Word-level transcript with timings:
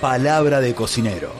Palabra 0.00 0.60
de 0.60 0.76
cocinero. 0.76 1.32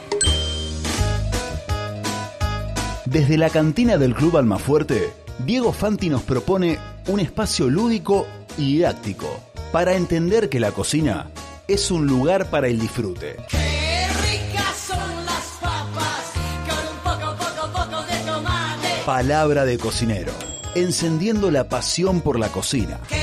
Desde 3.05 3.37
la 3.37 3.49
cantina 3.49 3.97
del 3.97 4.13
Club 4.13 4.35
Almafuerte, 4.35 5.13
Diego 5.45 5.71
Fanti 5.71 6.09
nos 6.09 6.23
propone 6.23 6.77
un 7.07 7.21
espacio 7.21 7.69
lúdico 7.69 8.27
y 8.57 8.73
didáctico 8.73 9.27
para 9.71 9.95
entender 9.95 10.49
que 10.49 10.59
la 10.59 10.73
cocina 10.73 11.31
es 11.69 11.89
un 11.89 12.05
lugar 12.05 12.49
para 12.49 12.67
el 12.67 12.81
disfrute. 12.81 13.37
Qué 13.47 14.07
ricas 14.23 14.75
son 14.75 15.25
las 15.25 15.45
papas 15.61 16.33
con 16.67 17.15
un 17.15 17.19
poco, 17.21 17.37
poco, 17.37 17.71
poco 17.71 18.03
de 18.07 18.19
tomate. 18.29 18.87
Palabra 19.05 19.63
de 19.63 19.77
cocinero. 19.77 20.33
Encendiendo 20.75 21.49
la 21.49 21.69
pasión 21.69 22.19
por 22.19 22.37
la 22.37 22.49
cocina. 22.49 22.99
Qué 23.07 23.18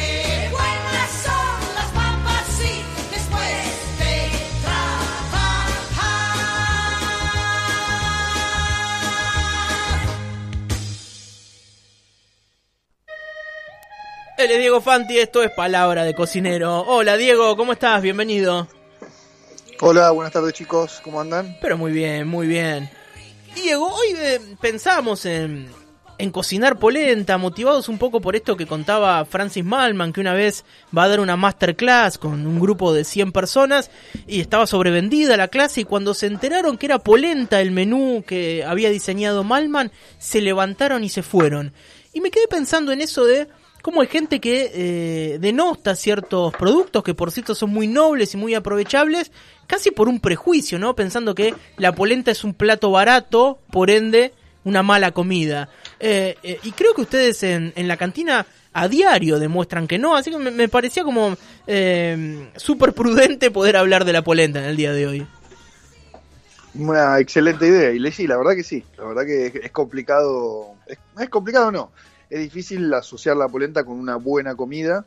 Diego 14.54 14.80
Fanti, 14.80 15.18
esto 15.18 15.42
es 15.42 15.50
Palabra 15.50 16.04
de 16.04 16.14
Cocinero. 16.14 16.80
Hola 16.86 17.16
Diego, 17.16 17.56
¿cómo 17.56 17.72
estás? 17.72 18.00
Bienvenido. 18.00 18.68
Hola, 19.80 20.12
buenas 20.12 20.32
tardes 20.32 20.54
chicos, 20.54 21.00
¿cómo 21.02 21.20
andan? 21.20 21.58
Pero 21.60 21.76
muy 21.76 21.90
bien, 21.90 22.28
muy 22.28 22.46
bien. 22.46 22.88
Diego, 23.56 23.92
hoy 23.92 24.14
eh, 24.16 24.40
pensamos 24.60 25.26
en, 25.26 25.68
en 26.16 26.30
cocinar 26.30 26.78
polenta, 26.78 27.36
motivados 27.38 27.88
un 27.88 27.98
poco 27.98 28.20
por 28.20 28.36
esto 28.36 28.56
que 28.56 28.66
contaba 28.66 29.24
Francis 29.24 29.64
Malman, 29.64 30.12
que 30.12 30.20
una 30.20 30.32
vez 30.32 30.64
va 30.96 31.02
a 31.02 31.08
dar 31.08 31.20
una 31.20 31.36
masterclass 31.36 32.16
con 32.16 32.46
un 32.46 32.60
grupo 32.60 32.94
de 32.94 33.04
100 33.04 33.32
personas 33.32 33.90
y 34.28 34.40
estaba 34.40 34.66
sobrevendida 34.68 35.36
la 35.36 35.48
clase 35.48 35.80
y 35.80 35.84
cuando 35.84 36.14
se 36.14 36.26
enteraron 36.26 36.78
que 36.78 36.86
era 36.86 37.00
polenta 37.00 37.60
el 37.60 37.72
menú 37.72 38.24
que 38.26 38.64
había 38.64 38.90
diseñado 38.90 39.42
Malman, 39.42 39.90
se 40.18 40.40
levantaron 40.40 41.02
y 41.02 41.08
se 41.08 41.24
fueron. 41.24 41.72
Y 42.12 42.20
me 42.20 42.30
quedé 42.30 42.46
pensando 42.48 42.92
en 42.92 43.02
eso 43.02 43.26
de 43.26 43.48
cómo 43.86 44.00
hay 44.00 44.08
gente 44.08 44.40
que 44.40 44.72
eh, 44.74 45.38
denosta 45.38 45.94
ciertos 45.94 46.52
productos 46.54 47.04
que 47.04 47.14
por 47.14 47.30
cierto 47.30 47.54
son 47.54 47.70
muy 47.70 47.86
nobles 47.86 48.34
y 48.34 48.36
muy 48.36 48.52
aprovechables, 48.52 49.30
casi 49.68 49.92
por 49.92 50.08
un 50.08 50.18
prejuicio, 50.18 50.76
¿no? 50.80 50.96
Pensando 50.96 51.36
que 51.36 51.54
la 51.76 51.94
polenta 51.94 52.32
es 52.32 52.42
un 52.42 52.52
plato 52.52 52.90
barato, 52.90 53.60
por 53.70 53.90
ende, 53.90 54.34
una 54.64 54.82
mala 54.82 55.12
comida. 55.12 55.68
Eh, 56.00 56.36
eh, 56.42 56.58
y 56.64 56.72
creo 56.72 56.94
que 56.94 57.02
ustedes 57.02 57.44
en, 57.44 57.72
en 57.76 57.86
la 57.86 57.96
cantina 57.96 58.44
a 58.72 58.88
diario 58.88 59.38
demuestran 59.38 59.86
que 59.86 59.98
no, 59.98 60.16
así 60.16 60.32
que 60.32 60.38
me, 60.38 60.68
parecía 60.68 61.04
como 61.04 61.36
eh, 61.68 62.50
súper 62.56 62.92
prudente 62.92 63.52
poder 63.52 63.76
hablar 63.76 64.04
de 64.04 64.14
la 64.14 64.22
polenta 64.22 64.58
en 64.58 64.64
el 64.64 64.76
día 64.76 64.92
de 64.92 65.06
hoy. 65.06 65.26
Una 66.74 67.20
excelente 67.20 67.68
idea, 67.68 67.92
y 67.92 68.10
sí, 68.10 68.26
la 68.26 68.36
verdad 68.36 68.56
que 68.56 68.64
sí, 68.64 68.82
la 68.98 69.04
verdad 69.04 69.24
que 69.24 69.60
es, 69.62 69.70
complicado, 69.70 70.74
es 70.88 71.28
complicado 71.28 71.70
no, 71.70 71.92
es 72.30 72.40
difícil 72.40 72.92
asociar 72.94 73.36
la 73.36 73.48
polenta 73.48 73.84
con 73.84 73.98
una 73.98 74.16
buena 74.16 74.54
comida, 74.54 75.06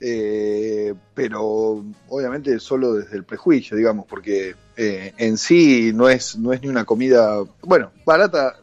eh, 0.00 0.94
pero 1.14 1.84
obviamente 2.08 2.58
solo 2.58 2.94
desde 2.94 3.16
el 3.16 3.24
prejuicio, 3.24 3.76
digamos, 3.76 4.06
porque 4.06 4.54
eh, 4.76 5.14
en 5.16 5.38
sí 5.38 5.92
no 5.94 6.08
es, 6.08 6.36
no 6.36 6.52
es 6.52 6.60
ni 6.62 6.68
una 6.68 6.84
comida, 6.84 7.42
bueno, 7.62 7.92
barata 8.04 8.56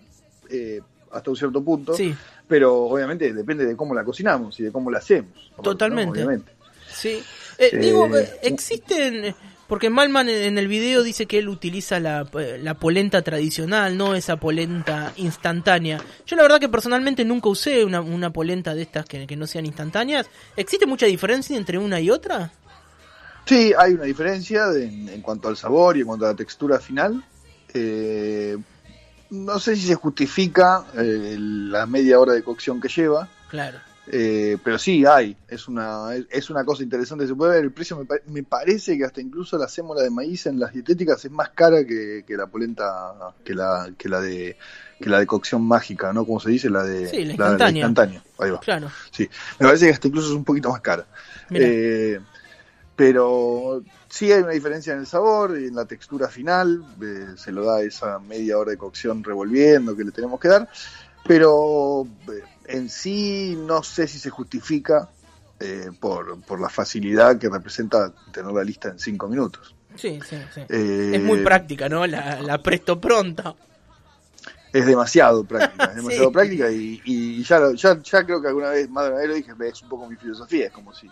eh, 0.49 0.81
hasta 1.11 1.29
un 1.29 1.37
cierto 1.37 1.63
punto, 1.63 1.93
Sí, 1.93 2.13
pero 2.47 2.85
obviamente 2.85 3.31
depende 3.31 3.65
de 3.65 3.75
cómo 3.75 3.93
la 3.93 4.03
cocinamos 4.03 4.59
y 4.59 4.63
de 4.63 4.71
cómo 4.71 4.89
la 4.89 4.97
hacemos. 4.97 5.51
¿no? 5.55 5.63
Totalmente. 5.63 6.11
Obviamente. 6.11 6.51
sí. 6.91 7.21
Eh, 7.57 7.69
Eh, 7.73 7.77
digo, 7.77 8.07
eh, 8.17 8.39
existen... 8.41 9.35
Porque 9.69 9.89
Malman 9.91 10.27
en 10.29 10.57
el 10.57 10.67
video 10.67 11.03
dice 11.03 11.27
que 11.27 11.37
él 11.37 11.47
utiliza 11.47 11.99
la, 11.99 12.27
eh, 12.39 12.59
la 12.61 12.73
polenta 12.73 13.21
tradicional, 13.21 13.95
no 13.95 14.15
esa 14.15 14.35
polenta 14.37 15.13
instantánea. 15.15 16.01
Yo 16.25 16.35
la 16.35 16.41
verdad 16.41 16.59
que 16.59 16.67
personalmente 16.69 17.23
nunca 17.23 17.49
usé 17.49 17.85
una, 17.85 18.01
una 18.01 18.31
polenta 18.33 18.73
de 18.73 18.81
estas 18.81 19.05
que, 19.05 19.27
que 19.27 19.35
no 19.37 19.45
sean 19.45 19.67
instantáneas. 19.67 20.27
¿Existe 20.57 20.87
mucha 20.87 21.05
diferencia 21.05 21.55
entre 21.55 21.77
una 21.77 21.99
y 22.01 22.09
otra? 22.09 22.51
Sí, 23.45 23.71
hay 23.77 23.93
una 23.93 24.05
diferencia 24.05 24.67
de- 24.69 24.85
en, 24.85 25.07
en 25.07 25.21
cuanto 25.21 25.47
al 25.47 25.55
sabor 25.55 25.95
y 25.97 26.01
en 26.01 26.07
cuanto 26.07 26.25
a 26.25 26.29
la 26.29 26.35
textura 26.35 26.79
final. 26.79 27.23
Eh, 27.71 28.57
no 29.29 29.59
sé 29.59 29.75
si 29.75 29.83
se 29.85 29.93
justifica 29.93 30.85
eh, 30.97 31.35
la 31.37 31.85
media 31.85 32.19
hora 32.19 32.33
de 32.33 32.41
cocción 32.41 32.81
que 32.81 32.87
lleva, 32.89 33.29
Claro. 33.51 33.79
Eh, 34.11 34.57
pero 34.63 34.77
sí 34.79 35.05
hay. 35.05 35.37
Es 35.47 35.67
una, 35.67 36.15
es, 36.29 36.49
una 36.49 36.65
cosa 36.65 36.83
interesante. 36.83 37.27
Se 37.27 37.35
puede 37.35 37.55
ver 37.55 37.63
el 37.65 37.71
precio. 37.71 37.97
Me, 37.97 38.05
pa- 38.05 38.19
me 38.27 38.43
parece 38.43 38.97
que 38.97 39.05
hasta 39.05 39.21
incluso 39.21 39.57
la 39.57 39.67
sémola 39.67 40.01
de 40.01 40.09
maíz 40.09 40.45
en 40.47 40.59
las 40.59 40.73
dietéticas 40.73 41.23
es 41.23 41.31
más 41.31 41.49
cara 41.49 41.85
que, 41.85 42.23
que 42.25 42.35
la 42.37 42.47
polenta, 42.47 43.33
que 43.43 43.53
la, 43.53 43.91
que 43.97 44.09
la 44.09 44.21
de 44.21 44.57
que 44.99 45.09
la 45.09 45.19
de 45.19 45.27
cocción 45.27 45.61
mágica, 45.65 46.11
¿no? 46.11 46.25
Como 46.25 46.39
se 46.41 46.49
dice, 46.49 46.69
la 46.69 46.83
de 46.83 47.07
Sí, 47.07 47.25
la 47.37 47.55
de 47.55 47.69
instantánea. 47.69 48.21
Ahí 48.37 48.51
va. 48.51 48.59
Claro. 48.59 48.89
Sí, 49.11 49.29
me 49.59 49.67
parece 49.67 49.85
que 49.87 49.93
hasta 49.93 50.07
incluso 50.07 50.27
es 50.29 50.35
un 50.35 50.43
poquito 50.43 50.69
más 50.69 50.81
cara. 50.81 51.05
Eh, 51.51 52.19
pero 52.95 53.81
sí 54.09 54.31
hay 54.31 54.41
una 54.41 54.51
diferencia 54.51 54.93
en 54.93 54.99
el 54.99 55.07
sabor 55.07 55.57
y 55.59 55.67
en 55.67 55.75
la 55.75 55.85
textura 55.85 56.27
final. 56.27 56.83
eh, 57.01 57.27
se 57.37 57.51
lo 57.51 57.63
da 57.65 57.81
esa 57.81 58.19
media 58.19 58.57
hora 58.57 58.71
de 58.71 58.77
cocción 58.77 59.23
revolviendo 59.23 59.95
que 59.95 60.03
le 60.03 60.11
tenemos 60.11 60.39
que 60.39 60.47
dar. 60.49 60.69
Pero 61.25 62.07
en 62.69 62.89
sí 62.89 63.55
no 63.57 63.83
sé 63.83 64.07
si 64.07 64.19
se 64.19 64.29
justifica 64.29 65.09
eh, 65.59 65.91
por, 65.99 66.41
por 66.43 66.59
la 66.61 66.69
facilidad 66.69 67.37
que 67.37 67.49
representa 67.49 68.13
tener 68.31 68.51
la 68.51 68.63
lista 68.63 68.89
en 68.89 68.99
cinco 68.99 69.27
minutos. 69.27 69.75
Sí, 69.95 70.19
sí, 70.21 70.37
sí. 70.53 70.61
Eh, 70.69 71.11
es 71.15 71.23
muy 71.23 71.39
práctica, 71.39 71.89
¿no? 71.89 72.05
La, 72.07 72.41
la 72.41 72.61
presto 72.61 72.99
pronta. 73.01 73.55
Es 74.71 74.85
demasiado 74.85 75.45
práctica, 75.45 75.89
es 75.89 75.95
demasiado 75.95 76.27
Sí. 76.29 76.33
práctica 76.33 76.71
y, 76.71 77.01
y 77.05 77.43
ya, 77.43 77.59
lo- 77.59 77.73
ya, 77.73 77.99
ya 78.01 78.25
creo 78.25 78.41
que 78.41 78.47
alguna 78.47 78.69
vez, 78.69 78.89
más 78.89 79.05
de 79.05 79.09
una 79.11 79.19
vez 79.19 79.29
lo 79.29 79.35
dije, 79.35 79.51
es 79.67 79.81
un 79.81 79.89
poco 79.89 80.07
mi 80.07 80.15
filosofía, 80.15 80.67
es 80.67 80.71
como 80.71 80.93
si, 80.93 81.07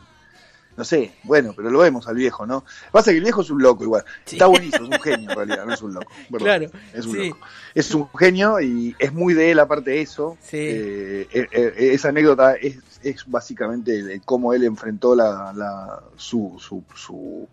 no 0.78 0.84
sé, 0.84 1.12
bueno, 1.24 1.54
pero 1.56 1.70
lo 1.72 1.80
vemos 1.80 2.08
al 2.08 2.16
viejo, 2.16 2.46
¿no? 2.46 2.64
Pasa 2.92 3.12
que 3.12 3.18
el 3.18 3.24
viejo 3.24 3.42
es 3.42 3.50
un 3.50 3.62
loco 3.62 3.84
igual, 3.84 4.06
Sí. 4.26 4.36
está 4.36 4.46
buenísimo, 4.46 4.86
es 4.86 4.92
un 4.98 5.02
genio 5.04 5.30
en 5.32 5.36
realidad, 5.36 5.66
no 5.66 5.74
es 5.74 5.82
un 5.82 5.94
loco, 5.96 6.12
perdón, 6.32 6.46
Claro, 6.46 6.70
es 6.94 7.06
un 7.08 7.16
sí. 7.16 7.30
loco. 7.30 7.40
Es 7.74 7.94
un 7.96 8.10
genio 8.18 8.62
y 8.62 8.96
es 9.00 9.12
muy 9.12 9.34
de 9.34 9.52
él 9.52 9.60
aparte 9.60 9.92
de 9.92 10.02
eso, 10.02 10.38
Sí. 10.42 10.58
Eh, 10.60 11.28
eh, 11.34 11.48
eh, 11.52 11.74
esa 11.94 12.10
anécdota 12.10 12.54
es, 12.56 12.78
es 13.04 13.24
básicamente 13.28 14.22
cómo 14.24 14.54
él 14.54 14.64
enfrentó 14.64 15.16
la, 15.16 15.52
la, 15.56 16.04
su, 16.16 16.56
su, 16.60 16.84
su, 16.96 17.48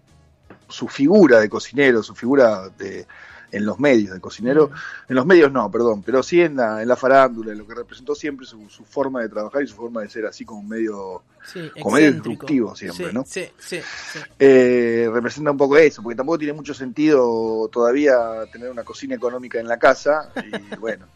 su 0.68 0.88
figura 0.88 1.40
de 1.40 1.48
cocinero, 1.48 2.02
su 2.02 2.14
figura 2.14 2.68
de 2.78 3.06
en 3.56 3.64
los 3.66 3.78
medios 3.78 4.12
de 4.14 4.20
cocinero, 4.20 4.68
Mm. 4.68 5.10
en 5.10 5.16
los 5.16 5.26
medios 5.26 5.52
no, 5.52 5.70
perdón, 5.70 6.02
pero 6.02 6.22
sí 6.22 6.40
en 6.40 6.56
la, 6.56 6.82
en 6.82 6.88
la 6.88 6.96
farándula, 6.96 7.52
en 7.52 7.58
lo 7.58 7.66
que 7.66 7.74
representó 7.74 8.14
siempre 8.14 8.46
su, 8.46 8.68
su 8.68 8.84
forma 8.84 9.22
de 9.22 9.28
trabajar 9.28 9.62
y 9.62 9.66
su 9.66 9.76
forma 9.76 10.02
de 10.02 10.08
ser 10.08 10.26
así 10.26 10.44
como 10.44 10.62
medio, 10.62 11.22
Sí, 11.52 11.70
como 11.80 11.96
medio 11.96 12.12
disruptivo 12.12 12.74
siempre, 12.74 13.08
Sí, 13.08 13.12
¿no? 13.14 13.24
Sí, 13.26 13.46
sí, 13.58 13.80
sí. 14.12 14.18
Eh, 14.38 15.10
representa 15.12 15.50
un 15.50 15.58
poco 15.58 15.76
eso, 15.76 16.02
porque 16.02 16.16
tampoco 16.16 16.38
tiene 16.38 16.54
mucho 16.54 16.72
sentido 16.74 17.68
todavía 17.70 18.16
tener 18.52 18.70
una 18.70 18.82
cocina 18.84 19.14
económica 19.14 19.60
en 19.60 19.68
la 19.68 19.78
casa 19.78 20.30
y 20.36 20.74
bueno, 20.80 21.06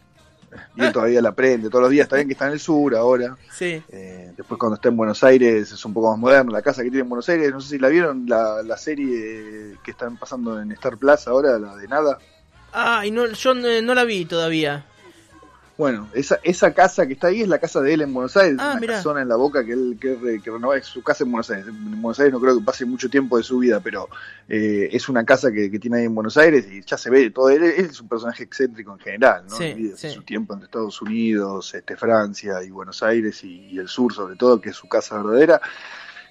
y 0.75 0.83
él 0.83 0.91
todavía 0.91 1.21
la 1.21 1.29
aprende 1.29 1.69
todos 1.69 1.83
los 1.83 1.91
días, 1.91 2.05
está 2.05 2.15
bien 2.15 2.27
que 2.27 2.33
está 2.33 2.47
en 2.47 2.53
el 2.53 2.59
sur 2.59 2.95
ahora, 2.95 3.37
Sí. 3.51 3.81
eh, 3.89 4.31
después 4.35 4.57
cuando 4.59 4.75
está 4.75 4.89
en 4.89 4.97
Buenos 4.97 5.23
Aires 5.23 5.71
es 5.71 5.85
un 5.85 5.93
poco 5.93 6.09
más 6.11 6.19
moderno, 6.19 6.51
la 6.51 6.61
casa 6.61 6.81
que 6.83 6.89
tiene 6.89 7.03
en 7.03 7.09
Buenos 7.09 7.27
Aires, 7.29 7.51
no 7.51 7.61
sé 7.61 7.69
si 7.69 7.79
la 7.79 7.87
vieron, 7.89 8.25
la, 8.27 8.61
la 8.63 8.77
serie 8.77 9.75
que 9.83 9.91
están 9.91 10.17
pasando 10.17 10.59
en 10.61 10.71
Star 10.71 10.97
Plus 10.97 11.27
ahora, 11.27 11.57
la 11.59 11.75
de 11.75 11.87
nada. 11.87 12.17
Ah, 12.73 13.05
y 13.05 13.11
no, 13.11 13.25
yo 13.27 13.53
no, 13.53 13.81
no 13.81 13.95
la 13.95 14.03
vi 14.03 14.25
todavía. 14.25 14.85
Bueno, 15.79 16.09
esa, 16.13 16.41
esa 16.43 16.73
casa 16.73 17.07
que 17.07 17.13
está 17.13 17.27
ahí 17.27 17.41
es 17.41 17.47
la 17.47 17.57
casa 17.57 17.79
de 17.79 17.93
él 17.93 18.01
en 18.01 18.13
Buenos 18.13 18.35
Aires, 18.35 18.57
Ah, 18.59 18.71
una 18.71 18.81
mirá. 18.81 18.93
casona 18.95 19.21
en 19.21 19.29
la 19.29 19.37
boca 19.37 19.63
que 19.63 19.71
él 19.71 19.97
que, 19.97 20.41
que 20.43 20.51
renovó, 20.51 20.73
es 20.73 20.85
su 20.85 21.01
casa 21.01 21.23
en 21.23 21.31
Buenos 21.31 21.49
Aires. 21.51 21.67
En 21.69 22.01
Buenos 22.01 22.19
Aires 22.19 22.33
no 22.33 22.41
creo 22.41 22.59
que 22.59 22.65
pase 22.65 22.83
mucho 22.83 23.09
tiempo 23.09 23.37
de 23.37 23.43
su 23.43 23.59
vida, 23.59 23.79
pero 23.81 24.09
eh, 24.49 24.89
es 24.91 25.07
una 25.07 25.23
casa 25.23 25.53
que, 25.53 25.71
que 25.71 25.79
tiene 25.79 25.99
ahí 25.99 26.03
en 26.03 26.13
Buenos 26.13 26.35
Aires 26.35 26.67
y 26.69 26.81
ya 26.81 26.97
se 26.97 27.09
ve 27.09 27.29
todo. 27.31 27.49
Él, 27.49 27.63
él 27.63 27.85
es 27.85 28.01
un 28.01 28.09
personaje 28.09 28.43
excéntrico 28.43 28.91
en 28.91 28.99
general, 28.99 29.45
¿no? 29.49 29.55
Sí, 29.55 29.93
sí. 29.95 30.09
Su 30.09 30.23
tiempo 30.23 30.53
entre 30.53 30.65
Estados 30.65 31.01
Unidos, 31.01 31.73
este, 31.73 31.95
Francia 31.95 32.61
y 32.61 32.69
Buenos 32.71 33.01
Aires 33.01 33.41
y, 33.45 33.67
y 33.71 33.77
el 33.79 33.87
sur 33.87 34.13
sobre 34.13 34.35
todo, 34.35 34.59
que 34.59 34.71
es 34.71 34.75
su 34.75 34.89
casa 34.89 35.15
verdadera. 35.23 35.61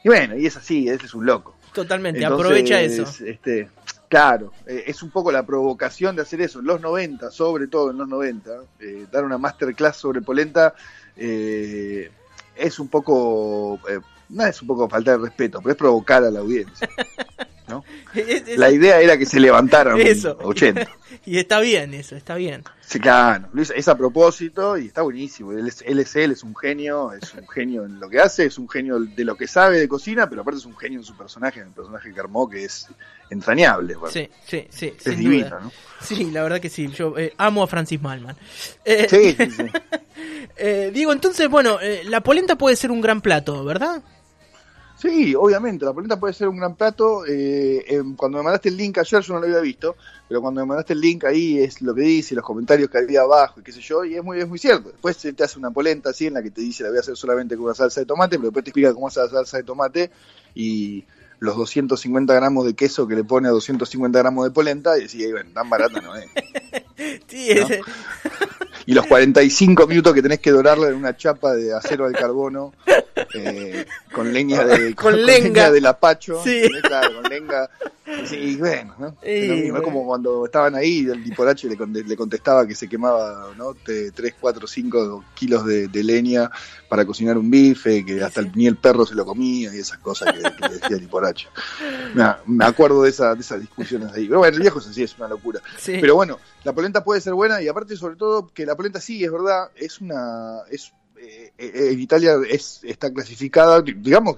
Y 0.05 0.09
bueno, 0.09 0.37
y 0.37 0.45
es 0.45 0.59
así, 0.59 0.89
él 0.91 1.01
es 1.03 1.15
un 1.15 1.25
loco. 1.25 1.57
Totalmente, 1.73 2.21
Entonces, 2.23 2.45
aprovecha 2.47 2.81
eso. 2.83 3.05
Este, 3.25 3.69
claro, 4.09 4.53
eh, 4.67 4.85
es 4.87 5.03
un 5.03 5.11
poco 5.11 5.31
la 5.31 5.45
provocación 5.45 6.17
de 6.17 6.23
hacer 6.23 6.41
eso 6.41 6.61
en 6.61 6.67
los 6.67 6.81
90, 6.81 7.31
sobre 7.31 7.67
todo 7.67 7.91
en 7.91 7.99
los 7.99 8.09
90, 8.09 8.51
eh, 8.81 9.07
dar 9.11 9.25
una 9.25 9.39
masterclass 9.39 9.97
sobre 9.97 10.23
polenta 10.23 10.75
eh, 11.17 12.11
es 12.57 12.79
un 12.79 12.89
poco, 12.89 13.81
eh, 13.89 14.01
no 14.29 14.45
es 14.45 14.61
un 14.63 14.69
poco 14.69 14.89
falta 14.89 15.13
de 15.13 15.19
respeto, 15.19 15.61
pero 15.61 15.73
es 15.73 15.79
provocar 15.79 16.25
a 16.25 16.31
la 16.31 16.41
audiencia. 16.41 16.89
¿no? 17.69 17.85
Es- 18.15 18.49
es- 18.49 18.59
La 18.59 18.71
idea 18.71 19.01
era 19.01 19.17
que 19.19 19.27
se 19.27 19.39
levantaran 19.41 20.01
Eso. 20.01 20.37
80. 20.43 20.89
Y 21.25 21.39
está 21.39 21.61
bien 21.61 21.93
eso, 21.95 22.17
está 22.17 22.37
bien. 22.37 22.63
Sí, 22.81 22.99
claro, 23.01 23.49
hizo- 23.55 23.75
es 23.75 23.87
a 23.89 23.97
propósito 23.99 24.79
y 24.79 24.87
está 24.87 25.03
buenísimo. 25.03 25.53
Él 25.53 25.67
es, 25.69 25.83
él 25.87 25.99
es 25.99 26.15
él, 26.17 26.33
es 26.33 26.43
un 26.43 26.55
genio, 26.57 27.13
es 27.13 27.35
un 27.35 27.47
genio 27.49 27.85
en 27.85 27.99
lo 28.01 28.09
que 28.09 28.19
hace, 28.21 28.47
es 28.47 28.57
un 28.57 28.69
genio 28.69 28.99
de 29.01 29.25
lo 29.25 29.35
que 29.35 29.47
sabe 29.47 29.79
de 29.79 29.89
cocina, 29.89 30.29
pero 30.29 30.41
aparte 30.43 30.59
es 30.61 30.65
un 30.67 30.77
genio 30.77 30.99
en 31.01 31.05
su 31.05 31.15
personaje, 31.17 31.61
en 31.61 31.67
el 31.69 31.73
personaje 31.73 32.13
que 32.15 32.21
armó, 32.21 32.49
que 32.49 32.65
es 32.65 32.87
entrañable. 33.31 33.95
bueno. 33.97 34.13
Sí, 34.13 34.29
sí, 34.47 34.67
sí. 34.71 34.95
es 35.05 35.19
divino, 35.19 35.47
duda. 35.49 35.61
¿no? 35.65 35.73
Sí, 36.01 36.31
la 36.31 36.43
verdad 36.43 36.61
que 36.61 36.71
sí. 36.71 36.89
Yo 36.89 37.19
eh, 37.19 37.35
amo 37.37 37.63
a 37.63 37.67
Francis 37.67 38.01
Malman. 38.01 38.37
Eh, 38.85 39.07
Sí, 39.11 39.35
sí, 39.39 39.51
sí. 39.51 39.65
eh, 40.57 40.91
Diego, 40.95 41.13
entonces, 41.13 41.49
bueno, 41.49 41.79
eh, 41.81 42.03
la 42.05 42.23
polenta 42.23 42.57
puede 42.57 42.77
ser 42.77 42.91
un 42.91 43.01
gran 43.01 43.21
plato, 43.21 43.65
¿verdad? 43.65 44.03
Sí, 45.01 45.33
obviamente, 45.37 45.85
la 45.85 45.93
polenta 45.93 46.19
puede 46.19 46.35
ser 46.35 46.49
un 46.49 46.57
gran 46.57 46.75
plato. 46.75 47.25
eh, 47.25 47.85
em, 47.87 48.17
cuando 48.17 48.39
me 48.39 48.45
mandaste 48.45 48.69
el 48.69 48.77
link 48.77 48.99
ayer 48.99 49.23
yo 49.23 49.35
no 49.35 49.41
lo 49.41 49.47
había 49.47 49.61
visto, 49.61 49.97
pero 50.29 50.41
cuando 50.41 50.61
me 50.61 50.67
mandaste 50.67 50.93
el 50.93 51.01
link 51.01 51.25
ahí 51.25 51.59
es 51.61 51.81
lo 51.83 51.95
que 51.95 52.01
dice, 52.03 52.35
los 52.35 52.45
comentarios 52.45 52.91
que 52.91 52.99
había 52.99 53.21
abajo 53.21 53.61
y 53.61 53.63
qué 53.63 53.71
sé 53.73 53.81
yo, 53.81 54.05
y 54.05 54.17
es 54.17 54.25
muy, 54.25 54.41
es 54.41 54.49
muy 54.49 54.59
cierto. 54.59 54.91
Después 54.91 55.17
se 55.17 55.33
te 55.33 55.45
hace 55.45 55.57
una 55.59 55.71
polenta 55.71 56.11
así 56.11 56.27
en 56.27 56.35
la 56.35 56.43
que 56.43 56.51
te 56.51 56.61
dice 56.63 56.83
la 56.83 56.89
voy 56.89 56.99
a 56.99 57.01
hacer 57.01 57.17
solamente 57.17 57.55
con 57.57 57.67
una 57.67 57.75
salsa 57.75 58.01
de 58.01 58.07
tomate, 58.07 58.37
pero 58.39 58.49
después 58.49 58.65
te 58.65 58.71
explica 58.71 58.93
cómo 58.93 59.07
hace 59.07 59.21
la 59.21 59.29
salsa 59.29 59.57
de 59.59 59.63
tomate 59.63 60.11
y 60.55 61.05
los 61.39 61.57
250 61.57 62.35
gramos 62.35 62.67
de 62.67 62.75
queso 62.75 63.07
que 63.07 63.15
le 63.15 63.23
pone 63.23 63.47
a 63.47 63.53
250 63.53 64.19
gramos 64.19 64.45
de 64.47 64.51
polenta 64.51 64.99
y 64.99 65.03
decís, 65.03 65.31
bueno, 65.31 65.51
tan 65.55 65.71
barata 65.71 66.01
no 66.01 66.17
es. 66.17 66.27
Sí, 67.29 67.51
es- 67.51 67.81
Y 68.89 68.95
los 68.95 69.07
45 69.07 69.87
minutos 69.87 70.15
que 70.15 70.23
tenés 70.23 70.39
que 70.39 70.51
dorarla 70.51 70.89
en 70.89 70.95
una 70.95 71.15
chapa 71.15 71.53
de 71.55 71.75
acero 71.75 72.07
al 72.07 72.15
carbono 72.15 72.73
eh, 73.35 73.85
con 74.11 74.33
leña 74.33 74.65
de 74.65 74.95
Con 74.95 75.13
con 75.13 75.27
lenga. 75.27 75.43
leña 75.65 75.71
del 75.71 75.85
apacho, 75.85 76.43
Sí. 76.43 76.63
con 76.89 77.23
lenga. 77.31 77.69
Sí, 78.27 78.57
bueno, 78.57 78.95
¿no? 78.99 79.17
Es 79.23 79.49
lo 79.49 79.55
mismo, 79.55 79.71
bueno. 79.71 79.85
como 79.85 80.07
cuando 80.07 80.45
estaban 80.47 80.75
ahí 80.75 81.01
y 81.01 81.11
el 81.11 81.23
Diporache 81.25 81.69
le, 81.69 81.77
conte- 81.77 82.05
le 82.05 82.17
contestaba 82.17 82.67
que 82.67 82.75
se 82.75 82.89
quemaba 82.89 83.53
¿no? 83.57 83.75
3, 83.85 84.13
4, 84.41 84.67
5 84.67 85.25
kilos 85.35 85.65
de, 85.67 85.89
de 85.89 86.03
leña 86.05 86.51
para 86.89 87.05
cocinar 87.05 87.37
un 87.39 87.51
bife, 87.51 88.05
que 88.05 88.23
hasta 88.23 88.41
el, 88.41 88.53
ni 88.55 88.67
el 88.67 88.77
perro 88.77 89.05
se 89.07 89.15
lo 89.15 89.25
comía 89.25 89.75
y 89.75 89.79
esas 89.79 89.99
cosas 89.99 90.33
que, 90.33 90.41
que 90.41 90.75
decía 90.75 90.97
el 90.97 91.01
Diporache. 91.01 91.49
Me, 92.15 92.25
me 92.47 92.65
acuerdo 92.65 93.03
de, 93.03 93.11
esa, 93.11 93.35
de 93.35 93.41
esas 93.41 93.61
discusiones 93.61 94.13
ahí. 94.13 94.27
Pero 94.27 94.39
bueno, 94.41 94.55
el 94.57 94.61
viejo 94.63 94.79
es 94.79 94.87
así, 94.89 95.03
es 95.03 95.17
una 95.19 95.29
locura. 95.29 95.61
sí. 95.79 95.99
Pero 96.01 96.15
bueno, 96.15 96.39
la 96.65 96.73
polenta 96.73 97.05
puede 97.05 97.21
ser 97.21 97.35
buena 97.35 97.61
y 97.63 97.69
aparte 97.69 97.97
sobre 97.97 98.17
todo 98.17 98.49
que 98.49 98.67
la 98.67 98.77
polenta 98.77 99.01
sí, 99.01 99.23
es 99.25 99.31
verdad, 99.33 99.71
es 99.77 100.01
una... 100.01 100.59
es 100.71 100.93
eh, 101.21 101.53
eh, 101.59 101.89
en 101.93 102.01
Italia 102.01 102.35
es, 102.49 102.81
está 102.83 103.13
clasificada, 103.13 103.83
digamos, 103.83 104.37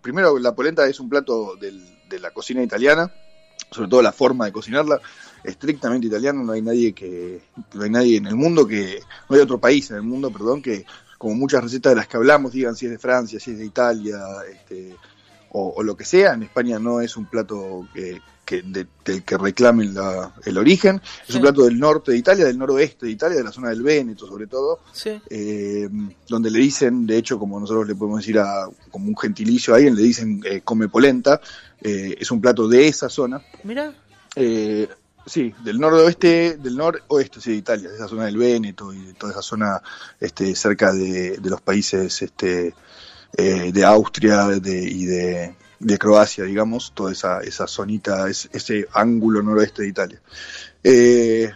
primero 0.00 0.38
la 0.38 0.54
polenta 0.54 0.86
es 0.86 1.00
un 1.00 1.08
plato 1.08 1.56
del- 1.56 1.98
de 2.08 2.18
la 2.20 2.30
cocina 2.30 2.62
italiana, 2.62 3.12
sobre 3.70 3.88
todo 3.88 4.02
la 4.02 4.12
forma 4.12 4.46
de 4.46 4.52
cocinarla, 4.52 5.00
estrictamente 5.44 6.06
italiano, 6.06 6.42
no 6.42 6.52
hay 6.52 6.62
nadie 6.62 6.92
que, 6.94 7.42
no 7.74 7.82
hay 7.82 7.90
nadie 7.90 8.16
en 8.16 8.26
el 8.26 8.34
mundo 8.34 8.66
que, 8.66 9.00
no 9.28 9.36
hay 9.36 9.42
otro 9.42 9.58
país 9.58 9.90
en 9.90 9.96
el 9.96 10.02
mundo, 10.02 10.30
perdón, 10.30 10.62
que 10.62 10.84
como 11.18 11.34
muchas 11.34 11.62
recetas 11.62 11.92
de 11.92 11.96
las 11.96 12.08
que 12.08 12.16
hablamos, 12.16 12.52
digan 12.52 12.76
si 12.76 12.86
es 12.86 12.92
de 12.92 12.98
Francia, 12.98 13.40
si 13.40 13.50
es 13.50 13.58
de 13.58 13.66
Italia, 13.66 14.18
este, 14.50 14.94
o 15.50 15.82
lo 15.82 15.96
que 15.96 16.04
sea, 16.04 16.34
en 16.34 16.44
España 16.44 16.78
no 16.78 17.00
es 17.00 17.16
un 17.16 17.26
plato 17.26 17.88
que, 17.92 18.20
que 18.48 18.62
de- 18.62 18.86
del 19.04 19.22
que 19.24 19.36
reclamen 19.36 19.92
la- 19.92 20.32
el 20.46 20.56
origen, 20.56 21.02
es 21.22 21.28
Sí. 21.28 21.36
un 21.36 21.42
plato 21.42 21.64
del 21.64 21.78
norte 21.78 22.12
de 22.12 22.16
Italia, 22.18 22.46
del 22.46 22.56
noroeste 22.56 23.04
de 23.04 23.12
Italia, 23.12 23.36
de 23.36 23.44
la 23.44 23.52
zona 23.52 23.68
del 23.68 23.82
Véneto 23.82 24.26
sobre 24.26 24.46
todo, 24.46 24.80
sí. 24.90 25.20
eh, 25.28 25.86
donde 26.26 26.50
le 26.50 26.58
dicen, 26.58 27.06
de 27.06 27.18
hecho, 27.18 27.38
como 27.38 27.60
nosotros 27.60 27.86
le 27.86 27.94
podemos 27.94 28.20
decir 28.20 28.38
a, 28.38 28.66
como 28.90 29.06
un 29.08 29.16
gentilicio 29.18 29.74
a 29.74 29.76
alguien, 29.76 29.94
le 29.94 30.02
dicen 30.02 30.40
eh, 30.46 30.62
come 30.64 30.88
polenta, 30.88 31.40
eh, 31.82 32.16
es 32.18 32.30
un 32.30 32.40
plato 32.40 32.66
de 32.66 32.88
esa 32.88 33.10
zona, 33.10 33.42
Mira, 33.64 33.92
sí, 35.26 35.54
del 35.62 35.78
noroeste, 35.78 36.56
del 36.56 36.74
noroeste 36.76 37.40
sí, 37.42 37.50
de 37.50 37.56
Italia, 37.58 37.88
de 37.90 37.96
esa 37.96 38.08
zona 38.08 38.24
del 38.24 38.38
Véneto 38.38 38.94
y 38.94 39.00
de 39.08 39.12
toda 39.12 39.32
esa 39.32 39.42
zona 39.42 39.82
este, 40.18 40.54
cerca 40.54 40.92
de, 40.94 41.36
de 41.36 41.50
los 41.50 41.60
países 41.60 42.22
este, 42.22 42.74
eh, 43.36 43.70
de 43.72 43.84
Austria 43.84 44.46
de, 44.46 44.82
y 44.82 45.04
de, 45.04 45.54
de 45.80 45.98
Croacia, 45.98 46.44
digamos, 46.44 46.92
toda 46.94 47.12
esa, 47.12 47.40
esa 47.40 47.66
zonita, 47.66 48.28
es- 48.28 48.48
ese 48.52 48.86
ángulo 48.92 49.42
noroeste 49.42 49.82
de 49.82 49.88
Italia. 49.88 50.20
Eh, 50.82 51.50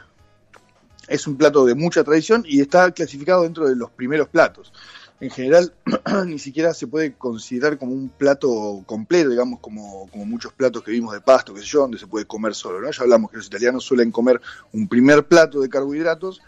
es 1.09 1.27
un 1.27 1.37
plato 1.37 1.65
de 1.65 1.75
mucha 1.75 2.05
tradición 2.05 2.45
y 2.47 2.61
está 2.61 2.91
clasificado 2.93 3.43
dentro 3.43 3.69
de 3.69 3.77
los 3.77 3.91
primeros 3.91 4.29
platos. 4.29 4.73
En 5.21 5.31
general, 5.31 5.73
ni 6.27 6.39
siquiera 6.39 6.75
se 6.75 6.87
puede 6.89 7.13
considerar 7.15 7.79
como 7.79 7.93
un 7.93 8.09
plato 8.09 8.83
completo, 8.87 9.31
digamos, 9.31 9.61
como, 9.61 10.09
como 10.11 10.25
muchos 10.25 10.53
platos 10.53 10.83
que 10.83 10.91
vimos 10.91 11.13
de 11.15 11.21
pasto, 11.21 11.55
qué 11.55 11.61
sé 11.61 11.67
yo, 11.67 11.81
donde 11.83 11.99
se 11.99 12.07
puede 12.09 12.25
comer 12.25 12.55
solo, 12.55 12.81
¿no? 12.81 12.91
Ya 12.91 13.03
hablamos 13.03 13.31
que 13.31 13.37
los 13.37 13.47
italianos 13.47 13.85
suelen 13.85 14.11
comer 14.11 14.41
un 14.73 14.89
primer 14.89 15.25
plato 15.27 15.61
de 15.61 15.69
carbohidratos 15.69 16.41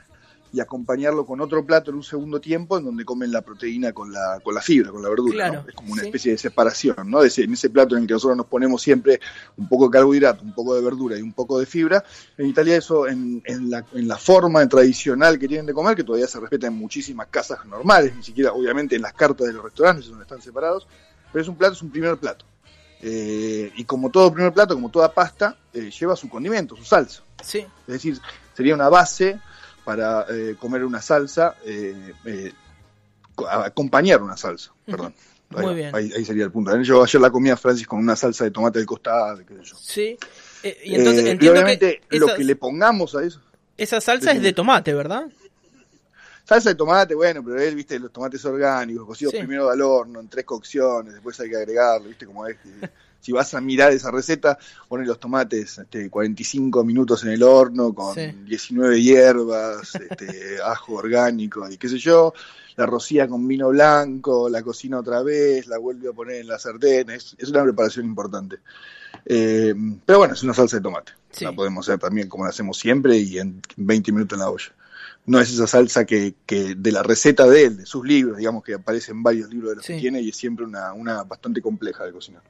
y 0.54 0.60
acompañarlo 0.60 1.26
con 1.26 1.40
otro 1.40 1.66
plato 1.66 1.90
en 1.90 1.96
un 1.96 2.04
segundo 2.04 2.40
tiempo 2.40 2.78
en 2.78 2.84
donde 2.84 3.04
comen 3.04 3.32
la 3.32 3.42
proteína 3.42 3.92
con 3.92 4.12
la, 4.12 4.38
con 4.44 4.54
la 4.54 4.60
fibra, 4.62 4.90
con 4.92 5.02
la 5.02 5.08
verdura. 5.08 5.34
Claro, 5.34 5.62
¿no? 5.64 5.68
Es 5.68 5.74
como 5.74 5.92
una 5.92 6.02
sí. 6.02 6.06
especie 6.08 6.32
de 6.32 6.38
separación, 6.38 7.10
¿no? 7.10 7.20
De 7.22 7.26
ese- 7.28 7.42
en 7.42 7.52
ese 7.54 7.70
plato 7.70 7.96
en 7.96 8.02
el 8.02 8.06
que 8.06 8.14
nosotros 8.14 8.36
nos 8.36 8.46
ponemos 8.46 8.80
siempre 8.80 9.18
un 9.56 9.68
poco 9.68 9.86
de 9.86 9.90
carbohidrato, 9.90 10.44
un 10.44 10.54
poco 10.54 10.76
de 10.76 10.82
verdura 10.82 11.18
y 11.18 11.22
un 11.22 11.32
poco 11.32 11.58
de 11.58 11.66
fibra. 11.66 12.04
En 12.38 12.46
Italia 12.46 12.76
eso, 12.76 13.08
en, 13.08 13.42
en 13.44 13.68
la, 13.68 13.84
en 13.92 14.06
la 14.06 14.16
forma 14.16 14.64
tradicional 14.68 15.38
que 15.38 15.48
tienen 15.48 15.66
de 15.66 15.74
comer, 15.74 15.96
que 15.96 16.04
todavía 16.04 16.28
se 16.28 16.38
respeta 16.38 16.68
en 16.68 16.74
muchísimas 16.74 17.26
casas 17.26 17.66
normales, 17.66 18.14
ni 18.14 18.22
siquiera 18.22 18.52
obviamente 18.52 18.94
en 18.94 19.02
las 19.02 19.12
cartas 19.14 19.48
de 19.48 19.52
los 19.54 19.64
restaurantes 19.64 20.06
donde 20.06 20.22
están 20.22 20.40
separados, 20.40 20.86
pero 21.32 21.42
es 21.42 21.48
un 21.48 21.56
plato, 21.56 21.72
es 21.74 21.82
un 21.82 21.90
primer 21.90 22.16
plato. 22.16 22.44
Eh, 23.02 23.70
y 23.76 23.84
como 23.84 24.10
todo 24.10 24.32
primer 24.32 24.52
plato, 24.52 24.74
como 24.74 24.90
toda 24.90 25.12
pasta, 25.12 25.58
eh, 25.72 25.90
lleva 25.90 26.16
su 26.16 26.28
condimento, 26.28 26.76
su 26.76 26.84
salsa. 26.84 27.22
sí. 27.42 27.66
Es 27.86 27.92
decir, 27.94 28.18
sería 28.54 28.74
una 28.74 28.88
base 28.88 29.40
para 29.84 30.26
eh, 30.30 30.56
comer 30.58 30.84
una 30.84 31.00
salsa, 31.02 31.56
eh, 31.64 32.12
eh, 32.24 32.52
acompañar 33.48 34.22
una 34.22 34.36
salsa, 34.36 34.72
perdón. 34.86 35.14
Muy 35.50 35.66
Ahí, 35.66 35.74
bien. 35.74 35.94
Ahí, 35.94 36.12
ahí 36.16 36.24
sería 36.24 36.44
el 36.44 36.50
punto. 36.50 36.76
Yo 36.82 37.02
ayer 37.04 37.20
la 37.20 37.30
comía 37.30 37.56
Francis 37.56 37.86
con 37.86 37.98
una 38.00 38.16
salsa 38.16 38.44
de 38.44 38.50
tomate 38.50 38.78
del 38.78 38.86
costado, 38.86 39.38
qué 39.46 39.54
sé 39.56 39.62
yo. 39.62 39.76
Sí. 39.78 40.18
Eh, 40.62 40.80
y 40.84 40.94
entonces 40.94 41.24
Eh, 41.24 41.28
y 41.28 41.30
entiendo 41.30 41.52
obviamente 41.52 42.00
que 42.08 42.18
lo 42.18 42.26
esa, 42.26 42.36
que 42.36 42.44
le 42.44 42.56
pongamos 42.56 43.14
a 43.14 43.22
eso. 43.22 43.40
esa 43.76 44.00
salsa 44.00 44.32
es 44.32 44.42
de 44.42 44.52
tomate, 44.52 44.94
¿verdad? 44.94 45.26
Salsa 46.44 46.70
de 46.70 46.74
tomate, 46.74 47.14
bueno, 47.14 47.42
pero 47.44 47.60
él, 47.60 47.74
viste, 47.74 47.98
los 47.98 48.12
tomates 48.12 48.44
orgánicos, 48.44 49.06
cocidos 49.06 49.32
Sí. 49.32 49.38
primero 49.38 49.70
al 49.70 49.80
horno, 49.80 50.20
en 50.20 50.28
tres 50.28 50.44
cocciones, 50.44 51.12
después 51.14 51.38
hay 51.40 51.50
que 51.50 51.56
agregarlo, 51.56 52.08
viste, 52.08 52.26
como 52.26 52.46
es. 52.46 52.56
si 53.24 53.32
vas 53.32 53.54
a 53.54 53.60
mirar 53.62 53.90
esa 53.92 54.10
receta, 54.10 54.58
pone 54.86 55.06
los 55.06 55.18
tomates 55.18 55.78
este, 55.78 56.10
45 56.10 56.84
minutos 56.84 57.24
en 57.24 57.30
el 57.30 57.42
horno 57.42 57.94
con 57.94 58.14
Sí. 58.14 58.20
19 58.44 59.00
hierbas, 59.00 59.94
este, 60.10 60.58
ajo 60.62 60.94
orgánico 60.96 61.66
y 61.70 61.78
qué 61.78 61.88
sé 61.88 61.96
yo, 61.98 62.34
la 62.76 62.84
rocía 62.84 63.26
con 63.26 63.48
vino 63.48 63.70
blanco, 63.70 64.50
la 64.50 64.62
cocina 64.62 64.98
otra 64.98 65.22
vez, 65.22 65.66
la 65.68 65.78
vuelve 65.78 66.10
a 66.10 66.12
poner 66.12 66.36
en 66.42 66.48
la 66.48 66.58
sartén, 66.58 67.08
es, 67.10 67.34
es 67.38 67.48
una 67.48 67.62
preparación 67.62 68.04
importante. 68.04 68.58
Eh, 69.24 69.74
pero 70.04 70.18
bueno, 70.18 70.34
es 70.34 70.42
una 70.42 70.52
salsa 70.52 70.76
de 70.76 70.82
tomate. 70.82 71.12
Sí. 71.30 71.44
La 71.46 71.52
podemos 71.52 71.88
hacer 71.88 71.98
también 71.98 72.28
como 72.28 72.44
la 72.44 72.50
hacemos 72.50 72.76
siempre 72.78 73.16
y 73.16 73.38
en 73.38 73.62
20 73.76 74.12
minutos 74.12 74.36
en 74.36 74.40
la 74.40 74.50
olla. 74.50 74.72
No 75.26 75.40
es 75.40 75.50
esa 75.50 75.66
salsa 75.66 76.04
que, 76.04 76.34
que 76.44 76.74
de 76.74 76.92
la 76.92 77.02
receta 77.02 77.46
de 77.46 77.64
él, 77.64 77.76
de 77.78 77.86
sus 77.86 78.04
libros, 78.06 78.36
digamos 78.36 78.62
que 78.62 78.74
aparece 78.74 79.12
en 79.12 79.22
varios 79.22 79.48
libros 79.48 79.70
de 79.70 79.76
los 79.76 79.84
Sí. 79.86 79.94
que 79.94 80.00
tiene 80.00 80.20
y 80.20 80.28
es 80.28 80.36
siempre 80.36 80.66
una, 80.66 80.92
una 80.92 81.22
bastante 81.24 81.62
compleja 81.62 82.04
de 82.04 82.12
cocinar. 82.12 82.42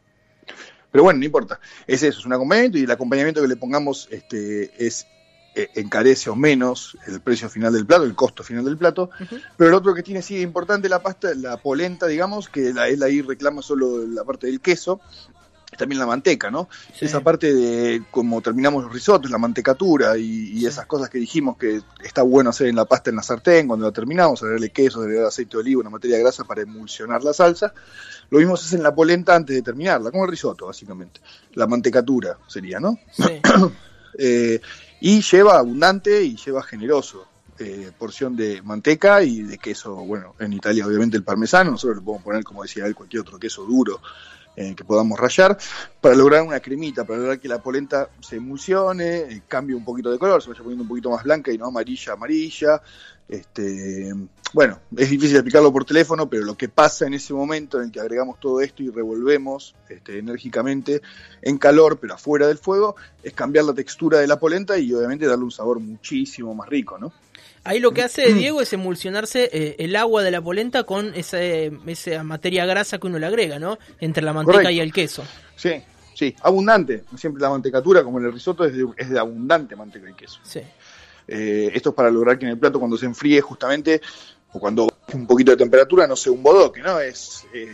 Pero 0.95 1.03
bueno, 1.03 1.19
no 1.19 1.25
importa. 1.25 1.59
Es 1.89 2.05
eso, 2.05 2.21
es 2.21 2.25
un 2.25 2.35
acompañamiento 2.35 2.79
y 2.79 2.85
el 2.85 2.91
acompañamiento 2.93 3.43
que 3.43 3.49
le 3.49 3.57
pongamos 3.57 4.07
este, 4.13 4.71
es 4.79 5.09
eh, 5.57 5.69
encarece 5.75 6.31
o 6.31 6.37
menos 6.37 6.97
el 7.09 7.21
precio 7.21 7.49
final 7.49 7.73
del 7.73 7.85
plato, 7.85 8.05
el 8.05 8.15
costo 8.15 8.45
final 8.45 8.65
del 8.65 8.79
plato. 8.79 9.11
Pero 9.57 9.71
el 9.71 9.75
otro 9.75 9.93
que 9.93 10.05
tiene 10.05 10.23
sí 10.23 10.41
importante 10.41 10.89
la 10.89 11.03
pasta, 11.03 11.35
la 11.35 11.57
polenta, 11.57 12.07
digamos, 12.07 12.49
que 12.49 12.73
la, 12.73 12.87
él 12.87 13.03
ahí 13.03 13.23
reclama 13.23 13.61
solo 13.61 14.07
la 14.07 14.23
parte 14.23 14.47
del 14.47 14.61
queso, 14.61 15.01
es 15.43 15.44
también 15.77 15.99
la 15.99 16.07
manteca, 16.07 16.51
¿no? 16.51 16.69
Sí. 16.93 17.05
Esa 17.07 17.21
parte 17.21 17.53
de 17.53 18.03
como 18.11 18.41
terminamos 18.41 18.85
los 18.85 18.93
risotos, 18.93 19.31
la 19.31 19.39
mantecatura 19.39 20.17
y, 20.17 20.53
y 20.53 20.59
Sí. 20.61 20.67
esas 20.67 20.87
cosas 20.87 21.11
que 21.11 21.19
dijimos 21.19 21.57
que 21.57 21.83
está 22.03 22.23
bueno 22.23 22.51
hacer 22.51 22.69
en 22.69 22.77
la 22.77 22.85
pasta 22.85 23.11
en 23.11 23.17
la 23.17 23.23
sartén, 23.23 23.67
cuando 23.67 23.87
la 23.87 23.93
terminamos, 23.93 24.43
agregarle 24.43 24.71
queso, 24.71 25.01
agregar 25.01 25.27
aceite 25.27 25.57
de 25.57 25.59
oliva, 25.59 25.81
una 25.81 25.91
materia 25.91 26.19
grasa 26.19 26.45
para 26.45 26.63
emulsionar 26.63 27.23
la 27.23 27.33
salsa. 27.33 27.75
Lo 28.31 28.39
mismo 28.39 28.57
se 28.57 28.67
hace 28.67 28.77
en 28.77 28.83
la 28.83 28.95
polenta 28.95 29.35
antes 29.35 29.55
de 29.55 29.63
terminarla, 29.63 30.11
como 30.11 30.25
el 30.25 30.31
risotto, 30.31 30.67
básicamente. 30.67 31.21
La 31.55 31.67
mantecatura 31.67 32.39
sería, 32.47 32.81
¿no? 32.81 32.99
Sí. 33.13 33.41
Eh, 34.17 34.61
y 35.01 35.23
lleva 35.23 35.59
abundante 35.59 36.23
y 36.23 36.37
lleva 36.37 36.63
generoso 36.63 37.27
eh, 37.59 37.91
porción 37.99 38.37
de 38.37 38.63
manteca 38.63 39.23
y 39.25 39.43
de 39.43 39.59
queso, 39.59 39.95
bueno, 39.97 40.35
en 40.39 40.53
Italia 40.53 40.87
obviamente 40.87 41.17
el 41.17 41.25
parmesano, 41.25 41.73
nosotros 41.73 41.99
le 41.99 42.05
podemos 42.05 42.25
poner, 42.25 42.45
como 42.45 42.63
decía 42.63 42.87
él, 42.87 42.95
cualquier 42.95 43.23
otro 43.23 43.39
queso 43.39 43.65
duro 43.65 44.01
que 44.55 44.85
podamos 44.85 45.19
rallar, 45.19 45.59
para 46.01 46.15
lograr 46.15 46.43
una 46.43 46.61
cremita, 46.61 47.05
para 47.05 47.19
lograr 47.19 47.41
que 47.41 47.49
la 47.49 47.59
polenta 47.59 48.09
se 48.21 48.37
emulsione, 48.37 49.17
eh, 49.17 49.43
cambie 49.49 49.75
un 49.75 49.85
poquito 49.85 50.11
de 50.11 50.19
color, 50.19 50.43
se 50.43 50.49
vaya 50.49 50.63
poniendo 50.63 50.83
un 50.83 50.89
poquito 50.89 51.11
más 51.11 51.25
blanca 51.25 51.51
y 51.51 51.59
no 51.59 51.67
amarilla, 51.67 52.13
amarilla, 52.13 52.83
Este, 53.29 54.13
bueno, 54.53 54.79
es 54.97 55.11
difícil 55.11 55.37
explicarlo 55.37 55.73
por 55.73 55.85
teléfono, 55.85 56.29
pero 56.29 56.45
lo 56.45 56.57
que 56.57 56.69
pasa 56.69 57.07
en 57.07 57.15
ese 57.15 57.33
momento 57.33 57.79
en 57.79 57.87
el 57.87 57.93
que 57.93 58.01
agregamos 58.01 58.39
todo 58.39 58.61
esto 58.61 58.83
y 58.83 58.91
revolvemos 58.91 59.75
este, 59.89 60.19
enérgicamente 60.19 61.03
en 61.43 61.59
calor, 61.59 61.99
pero 61.99 62.15
afuera 62.15 62.47
del 62.47 62.59
fuego, 62.59 62.97
es 63.23 63.33
cambiar 63.33 63.65
la 63.65 63.75
textura 63.75 64.19
de 64.19 64.27
la 64.27 64.39
polenta 64.39 64.79
y 64.79 64.93
obviamente 64.93 65.27
darle 65.27 65.45
un 65.45 65.51
sabor 65.51 65.81
muchísimo 65.81 66.55
más 66.55 66.69
rico, 66.69 66.99
¿no? 66.99 67.13
Ahí 67.65 67.81
lo 67.81 67.93
que 67.93 68.03
hace 68.03 68.35
Diego 68.35 68.61
es 68.61 68.73
emulsionarse 68.75 69.49
eh, 69.51 69.77
el 69.79 69.97
agua 69.97 70.23
de 70.23 70.31
la 70.31 70.43
polenta 70.43 70.85
con 70.85 71.15
esa, 71.15 71.41
esa 71.43 72.23
materia 72.23 72.67
grasa 72.67 72.99
que 72.99 73.07
uno 73.07 73.19
le 73.19 73.25
agrega, 73.25 73.59
¿no? 73.59 73.79
Entre 74.01 74.23
la 74.23 74.35
manteca 74.35 74.59
Correcto. 74.59 74.71
y 74.71 74.81
el 74.81 74.93
queso. 74.93 75.25
Sí, 75.57 75.83
sí, 76.15 76.37
abundante. 76.43 77.05
Siempre 77.17 77.41
la 77.41 77.49
mantecatura, 77.49 78.05
como 78.05 78.21
en 78.21 78.27
el 78.27 78.35
risotto, 78.35 78.67
es 78.67 78.75
de, 78.75 78.87
es 78.99 79.09
de 79.09 79.19
abundante 79.19 79.75
manteca 79.77 80.11
y 80.11 80.13
queso. 80.13 80.41
Sí. 80.43 80.61
Eh, 81.27 81.71
esto 81.75 81.91
es 81.91 81.95
para 81.95 82.11
lograr 82.11 82.39
que 82.39 82.45
en 82.45 82.53
el 82.53 82.59
plato 82.59 82.79
cuando 82.79 82.97
se 82.97 83.07
enfríe 83.07 83.41
justamente, 83.41 84.01
o 84.53 84.61
cuando 84.61 84.89
un 85.13 85.27
poquito 85.27 85.51
de 85.53 85.57
temperatura, 85.57 86.07
no 86.07 86.17
sea 86.17 86.33
un 86.33 86.43
bodoque, 86.43 86.81
¿no? 86.81 87.01
Es, 87.01 87.45
eh, 87.53 87.73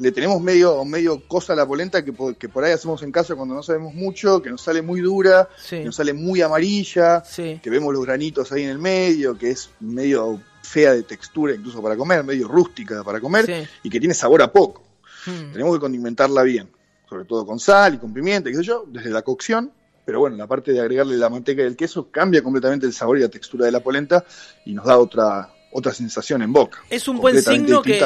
le 0.00 0.12
tenemos 0.12 0.40
medio, 0.40 0.84
medio 0.84 1.26
cosa 1.26 1.52
a 1.52 1.56
la 1.56 1.66
polenta 1.66 2.04
que, 2.04 2.12
que 2.38 2.48
por 2.48 2.64
ahí 2.64 2.72
hacemos 2.72 3.02
en 3.02 3.10
casa 3.12 3.34
cuando 3.34 3.54
no 3.54 3.62
sabemos 3.62 3.94
mucho, 3.94 4.40
que 4.40 4.50
nos 4.50 4.62
sale 4.62 4.80
muy 4.82 5.00
dura, 5.00 5.48
Sí. 5.56 5.78
que 5.78 5.84
nos 5.84 5.96
sale 5.96 6.12
muy 6.12 6.40
amarilla, 6.40 7.22
Sí. 7.24 7.60
que 7.62 7.70
vemos 7.70 7.92
los 7.92 8.04
granitos 8.06 8.52
ahí 8.52 8.62
en 8.62 8.70
el 8.70 8.78
medio, 8.78 9.36
que 9.36 9.50
es 9.50 9.70
medio 9.80 10.40
fea 10.62 10.92
de 10.92 11.02
textura 11.02 11.54
incluso 11.54 11.82
para 11.82 11.96
comer, 11.96 12.22
medio 12.24 12.46
rústica 12.46 13.02
para 13.02 13.20
comer, 13.20 13.46
Sí. 13.46 13.68
y 13.84 13.90
que 13.90 13.98
tiene 13.98 14.14
sabor 14.14 14.42
a 14.42 14.52
poco. 14.52 14.82
Hmm. 15.26 15.52
Tenemos 15.52 15.74
que 15.74 15.80
condimentarla 15.80 16.42
bien, 16.42 16.68
sobre 17.08 17.24
todo 17.24 17.44
con 17.44 17.58
sal 17.58 17.94
y 17.94 17.98
con 17.98 18.12
pimienta, 18.12 18.50
qué 18.50 18.56
sé 18.56 18.62
yo, 18.62 18.84
desde 18.86 19.10
la 19.10 19.22
cocción. 19.22 19.72
Pero 20.08 20.20
bueno, 20.20 20.38
la 20.38 20.46
parte 20.46 20.72
de 20.72 20.80
agregarle 20.80 21.18
la 21.18 21.28
manteca 21.28 21.60
y 21.60 21.66
el 21.66 21.76
queso 21.76 22.08
cambia 22.10 22.42
completamente 22.42 22.86
el 22.86 22.94
sabor 22.94 23.18
y 23.18 23.20
la 23.20 23.28
textura 23.28 23.66
de 23.66 23.72
la 23.72 23.80
polenta 23.80 24.24
y 24.64 24.72
nos 24.72 24.86
da 24.86 24.96
otra 24.96 25.50
otra 25.70 25.92
sensación 25.92 26.40
en 26.40 26.50
boca. 26.50 26.78
Es 26.88 27.08
un 27.08 27.18
buen 27.18 27.42
signo 27.42 27.82
que-. 27.82 28.00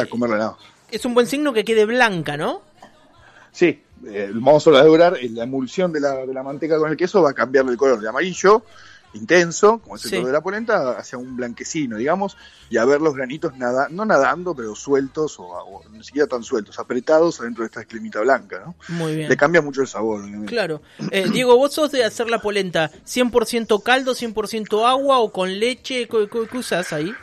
Es 0.91 1.05
un 1.05 1.15
buen 1.15 1.29
signo 1.29 1.53
que 1.53 1.65
quede 1.65 1.85
blanca, 1.85 2.37
¿no? 2.37 2.63
Sí, 3.53 3.81
eh, 4.05 4.33
vamos 4.35 4.67
a 4.67 4.71
lograr 4.83 5.17
eh, 5.17 5.29
la 5.29 5.45
emulsión 5.45 5.93
de 5.93 6.01
la, 6.01 6.27
de 6.27 6.35
la 6.35 6.43
manteca 6.43 6.77
con 6.77 6.91
el 6.91 6.97
queso 6.97 7.23
va 7.23 7.31
a 7.31 7.35
cambiarle 7.35 7.71
el 7.71 7.79
color 7.79 8.01
de 8.01 8.09
amarillo 8.09 8.65
intenso, 9.15 9.79
como 9.79 9.97
es 9.97 10.05
el 10.05 10.11
Sí. 10.11 10.17
color 10.17 10.27
de 10.29 10.33
la 10.33 10.41
polenta, 10.43 10.99
hacia 10.99 11.19
un 11.19 11.37
blanquecino, 11.37 11.97
digamos, 11.97 12.37
y 12.71 12.77
a 12.79 12.85
ver 12.85 13.01
los 13.01 13.15
granitos 13.15 13.57
nada, 13.57 13.89
no 13.91 14.05
nadando, 14.05 14.55
pero 14.55 14.75
sueltos 14.75 15.39
o, 15.39 15.45
o 15.45 15.83
ni 15.91 16.03
siquiera 16.03 16.27
tan 16.27 16.43
sueltos, 16.43 16.79
apretados 16.79 17.41
adentro 17.41 17.63
de 17.63 17.67
esta 17.67 17.85
cremita 17.85 18.21
blanca, 18.21 18.63
¿no? 18.65 18.75
Muy 18.89 19.17
bien. 19.17 19.29
Le 19.29 19.37
cambia 19.37 19.61
mucho 19.61 19.83
el 19.83 19.87
sabor, 19.89 20.21
obviamente. 20.23 20.47
Claro. 20.47 20.81
Eh, 21.11 21.29
Diego, 21.31 21.57
vos 21.57 21.75
sos 21.75 21.93
de 21.93 22.05
hacer 22.05 22.29
la 22.31 22.41
polenta 22.41 22.91
100% 23.05 23.83
caldo, 23.83 24.15
100% 24.15 24.87
agua 24.87 25.19
o 25.19 25.31
con 25.33 25.59
leche. 25.61 26.09
¿Qué, 26.09 26.29
qué- 26.31 26.57
usás 26.57 26.93
ahí? 26.93 27.15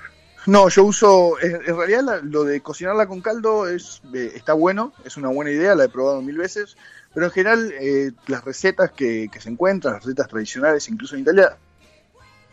No, 0.45 0.69
yo 0.69 0.83
uso, 0.85 1.39
en, 1.41 1.63
realidad 1.75 2.21
lo 2.23 2.43
de 2.43 2.61
cocinarla 2.61 3.07
con 3.07 3.21
caldo 3.21 3.67
es 3.67 4.01
eh, 4.13 4.31
está 4.35 4.53
bueno, 4.53 4.93
es 5.03 5.17
una 5.17 5.27
buena 5.29 5.51
idea, 5.51 5.75
la 5.75 5.83
he 5.85 5.89
probado 5.89 6.21
mil 6.21 6.37
veces, 6.37 6.75
pero 7.13 7.25
en 7.27 7.31
general 7.31 7.73
eh, 7.79 8.11
las 8.27 8.45
recetas 8.45 8.91
que, 8.91 9.29
que 9.31 9.41
se 9.41 9.49
encuentran, 9.49 9.95
las 9.95 10.03
recetas 10.05 10.27
tradicionales, 10.27 10.87
incluso 10.89 11.15
en 11.15 11.21
Italia, 11.21 11.57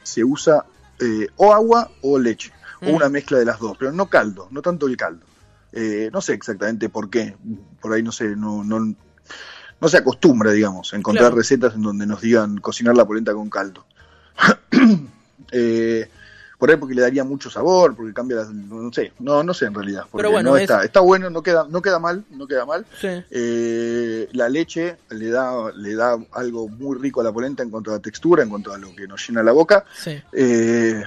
se 0.06 0.22
usa 0.24 0.64
eh, 1.00 1.26
o 1.36 1.52
agua 1.52 1.90
o 2.02 2.18
leche, 2.18 2.52
Mm. 2.80 2.88
o 2.88 2.90
una 2.92 3.08
mezcla 3.08 3.38
de 3.38 3.44
las 3.46 3.58
dos, 3.58 3.76
pero 3.78 3.90
no 3.90 4.06
caldo, 4.06 4.48
no 4.50 4.60
tanto 4.62 4.86
el 4.86 4.96
caldo. 4.96 5.24
Eh, 5.72 6.10
no 6.12 6.20
sé 6.20 6.34
exactamente 6.34 6.88
por 6.90 7.08
qué, 7.10 7.34
por 7.80 7.92
ahí 7.92 8.02
no 8.02 8.12
sé, 8.12 8.36
no, 8.36 8.62
no, 8.64 8.78
no 9.80 9.88
se 9.88 9.96
acostumbra, 9.96 10.52
digamos, 10.52 10.92
a 10.92 10.96
encontrar 10.96 11.28
Claro. 11.28 11.36
recetas 11.36 11.74
en 11.74 11.82
donde 11.82 12.06
nos 12.06 12.20
digan 12.20 12.58
cocinar 12.58 12.94
la 12.96 13.04
polenta 13.06 13.32
con 13.34 13.50
caldo. 13.50 13.84
Eh, 15.52 16.08
por 16.58 16.70
ahí 16.70 16.76
porque 16.76 16.94
le 16.94 17.02
daría 17.02 17.22
mucho 17.24 17.50
sabor, 17.50 17.94
porque 17.94 18.14
cambia, 18.14 18.38
las- 18.38 18.50
no 18.50 18.90
sé, 18.92 19.12
no, 19.18 19.42
no 19.42 19.52
sé 19.52 19.66
en 19.66 19.74
realidad. 19.74 20.02
Porque 20.10 20.22
Pero 20.22 20.30
bueno, 20.32 20.50
no 20.50 20.56
es- 20.56 20.62
está, 20.62 20.84
está 20.84 21.00
bueno, 21.00 21.28
no 21.30 21.42
queda, 21.42 21.66
no 21.68 21.82
queda 21.82 21.98
mal, 21.98 22.24
no 22.30 22.46
queda 22.46 22.64
mal. 22.64 22.86
Sí. 23.00 23.08
Eh, 23.30 24.28
la 24.32 24.48
leche 24.48 24.96
le 25.10 25.28
da, 25.30 25.70
le 25.74 25.94
da 25.94 26.18
algo 26.32 26.68
muy 26.68 26.98
rico 26.98 27.20
a 27.20 27.24
la 27.24 27.32
polenta 27.32 27.62
en 27.62 27.70
cuanto 27.70 27.90
a 27.90 27.94
la 27.94 28.00
textura, 28.00 28.42
en 28.42 28.48
cuanto 28.48 28.72
a 28.72 28.78
lo 28.78 28.94
que 28.94 29.06
nos 29.06 29.26
llena 29.28 29.42
la 29.42 29.52
boca. 29.52 29.84
Sí. 30.02 30.18
Eh, 30.32 31.02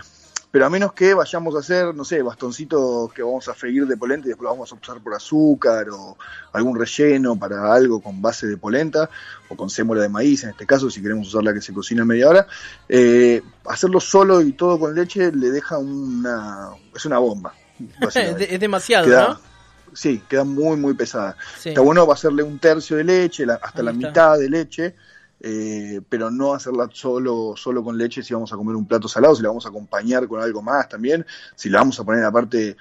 pero 0.52 0.66
a 0.66 0.70
menos 0.70 0.94
que 0.94 1.14
vayamos 1.14 1.56
a 1.56 1.60
hacer, 1.60 1.94
no 1.94 2.04
sé, 2.04 2.22
bastoncitos 2.24 3.14
que 3.14 3.22
vamos 3.22 3.48
a 3.48 3.54
freír 3.54 3.86
de 3.86 3.96
polenta 3.98 4.26
y 4.28 4.30
después 4.30 4.46
lo 4.46 4.50
vamos 4.52 4.72
a 4.72 4.76
usar 4.76 5.00
por 5.00 5.14
azúcar 5.14 5.88
o 5.92 6.18
algún 6.54 6.78
relleno 6.80 7.38
para 7.38 7.72
algo 7.72 8.02
con 8.02 8.20
base 8.22 8.48
de 8.48 8.58
polenta 8.58 9.10
o 9.50 9.56
con 9.56 9.70
sémola 9.70 10.02
de 10.02 10.10
maíz, 10.10 10.44
en 10.44 10.50
este 10.52 10.66
caso, 10.66 10.90
si 10.90 11.02
queremos 11.02 11.28
usar 11.28 11.44
la 11.44 11.54
que 11.54 11.62
se 11.62 11.72
cocina 11.74 12.04
media 12.04 12.30
hora, 12.30 12.48
eh, 12.88 13.42
hacerlo 13.66 14.00
solo 14.00 14.42
y 14.42 14.54
todo 14.54 14.80
con 14.80 14.96
leche 14.96 15.32
le 15.32 15.52
deja 15.52 15.78
una... 15.78 16.70
es 16.96 17.06
una 17.06 17.20
bomba. 17.20 17.54
Es, 18.14 18.60
demasiado, 18.60 19.06
Queda- 19.06 19.28
¿no? 19.30 19.50
Sí, 19.94 20.22
queda 20.30 20.44
muy, 20.44 20.78
muy 20.78 20.94
pesada. 20.94 21.36
Sí. 21.60 21.70
Está 21.70 21.82
bueno 21.82 22.12
hacerle 22.12 22.44
un 22.44 22.60
tercio 22.60 22.98
de 22.98 23.04
leche, 23.04 23.46
la- 23.46 23.56
hasta 23.56 23.80
Ahí 23.80 23.86
la 23.86 23.92
está. 23.92 24.08
mitad 24.08 24.38
de 24.40 24.50
leche, 24.50 24.96
eh, 25.42 26.02
pero 26.10 26.30
no 26.32 26.54
hacerla 26.54 26.90
solo, 26.92 27.54
solo 27.56 27.84
con 27.84 27.98
leche 27.98 28.22
si 28.24 28.34
vamos 28.34 28.52
a 28.54 28.56
comer 28.58 28.76
un 28.76 28.86
plato 28.88 29.08
salado, 29.08 29.36
si 29.36 29.42
la 29.42 29.50
vamos 29.50 29.66
a 29.66 29.70
acompañar 29.70 30.28
con 30.28 30.42
algo 30.42 30.62
más 30.62 30.90
también, 30.90 31.26
si 31.56 31.70
la 31.70 31.80
vamos 31.80 32.00
a 32.00 32.04
poner 32.04 32.24
aparte 32.24 32.76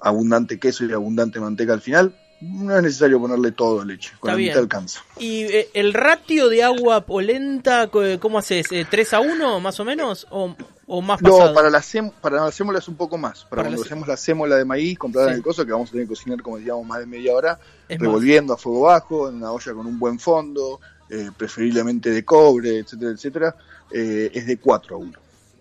abundante 0.00 0.58
queso 0.58 0.84
y 0.84 0.92
abundante 0.92 1.40
manteca 1.40 1.72
al 1.72 1.80
final, 1.80 2.14
no 2.40 2.76
es 2.76 2.82
necesario 2.82 3.18
ponerle 3.20 3.52
todo 3.52 3.84
leche, 3.84 4.10
con 4.20 4.28
Está 4.28 4.32
la 4.32 4.36
bien. 4.36 4.50
mitad 4.50 4.62
alcanza. 4.62 5.00
¿Y 5.18 5.42
eh, 5.44 5.68
el 5.72 5.94
ratio 5.94 6.48
de 6.48 6.62
agua 6.62 7.00
polenta, 7.06 7.88
cómo 8.20 8.38
haces? 8.38 8.70
Eh, 8.72 8.86
¿3 8.90 9.14
a 9.14 9.20
1 9.20 9.60
más 9.60 9.80
o 9.80 9.84
menos? 9.84 10.26
¿O, 10.30 10.54
o 10.86 11.00
más 11.00 11.22
pasado? 11.22 11.48
No, 11.48 11.54
para 11.54 11.70
la, 11.70 11.78
sem- 11.78 12.12
para 12.20 12.44
la 12.44 12.52
sémola 12.52 12.80
es 12.80 12.88
un 12.88 12.96
poco 12.96 13.16
más. 13.16 13.44
Para, 13.44 13.48
Para 13.50 13.62
cuando 13.62 13.80
la- 13.80 13.86
hacemos 13.86 14.08
la 14.08 14.16
sémola 14.18 14.56
de 14.56 14.64
maíz 14.66 14.98
comprada 14.98 15.28
Sí. 15.28 15.32
en 15.32 15.36
el 15.38 15.42
coso, 15.42 15.64
que 15.64 15.72
vamos 15.72 15.88
a 15.88 15.92
tener 15.92 16.06
que 16.06 16.10
cocinar, 16.10 16.42
como 16.42 16.58
decíamos, 16.58 16.86
más 16.86 16.98
de 16.98 17.06
media 17.06 17.34
hora, 17.34 17.58
Es 17.88 17.98
más. 17.98 18.06
revolviendo 18.06 18.52
a 18.52 18.56
fuego 18.58 18.80
bajo, 18.82 19.28
en 19.30 19.36
una 19.36 19.50
olla 19.52 19.72
con 19.72 19.86
un 19.86 19.98
buen 19.98 20.18
fondo, 20.18 20.80
eh, 21.10 21.30
preferiblemente 21.36 22.10
de 22.10 22.24
cobre, 22.24 22.78
etcétera, 22.78 23.10
etcétera, 23.12 23.56
eh, 23.90 24.30
es 24.32 24.46
de 24.46 24.56
4 24.58 24.96
a 24.96 24.98
1, 24.98 25.12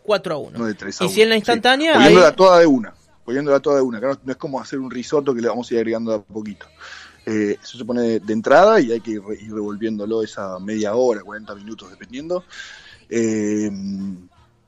4 0.03 0.33
a 0.33 0.37
1. 0.37 0.57
no 0.59 0.65
de 0.65 0.73
3 0.73 1.01
a 1.01 1.03
Y 1.03 1.07
1. 1.07 1.13
si 1.15 1.21
en 1.21 1.29
la 1.29 1.35
instantánea 1.35 1.91
Sí. 1.93 1.97
hay- 1.97 2.03
Poniéndola 2.05 2.35
toda 2.35 2.59
de 2.59 2.65
una, 2.67 2.93
poniéndola 3.25 3.59
toda 3.59 3.75
de 3.77 3.81
una, 3.81 3.99
que 3.99 4.05
no, 4.07 4.31
es 4.31 4.37
como 4.37 4.59
hacer 4.59 4.79
un 4.79 4.89
risotto 4.91 5.33
que 5.33 5.41
le 5.41 5.47
vamos 5.49 5.69
a 5.69 5.73
ir 5.73 5.79
agregando 5.79 6.11
de 6.11 6.17
a 6.17 6.21
poquito. 6.21 6.65
Eh, 7.25 7.57
eso 7.63 7.77
se 7.77 7.85
pone 7.85 8.01
de, 8.01 8.19
de 8.19 8.33
entrada 8.33 8.81
y 8.81 8.91
hay 8.91 8.99
que 8.99 9.11
ir, 9.11 9.23
re- 9.23 9.35
ir 9.41 9.53
revolviéndolo 9.53 10.23
esa 10.23 10.59
media 10.59 10.93
hora, 10.95 11.21
40 11.21 11.55
minutos, 11.55 11.89
dependiendo. 11.89 12.43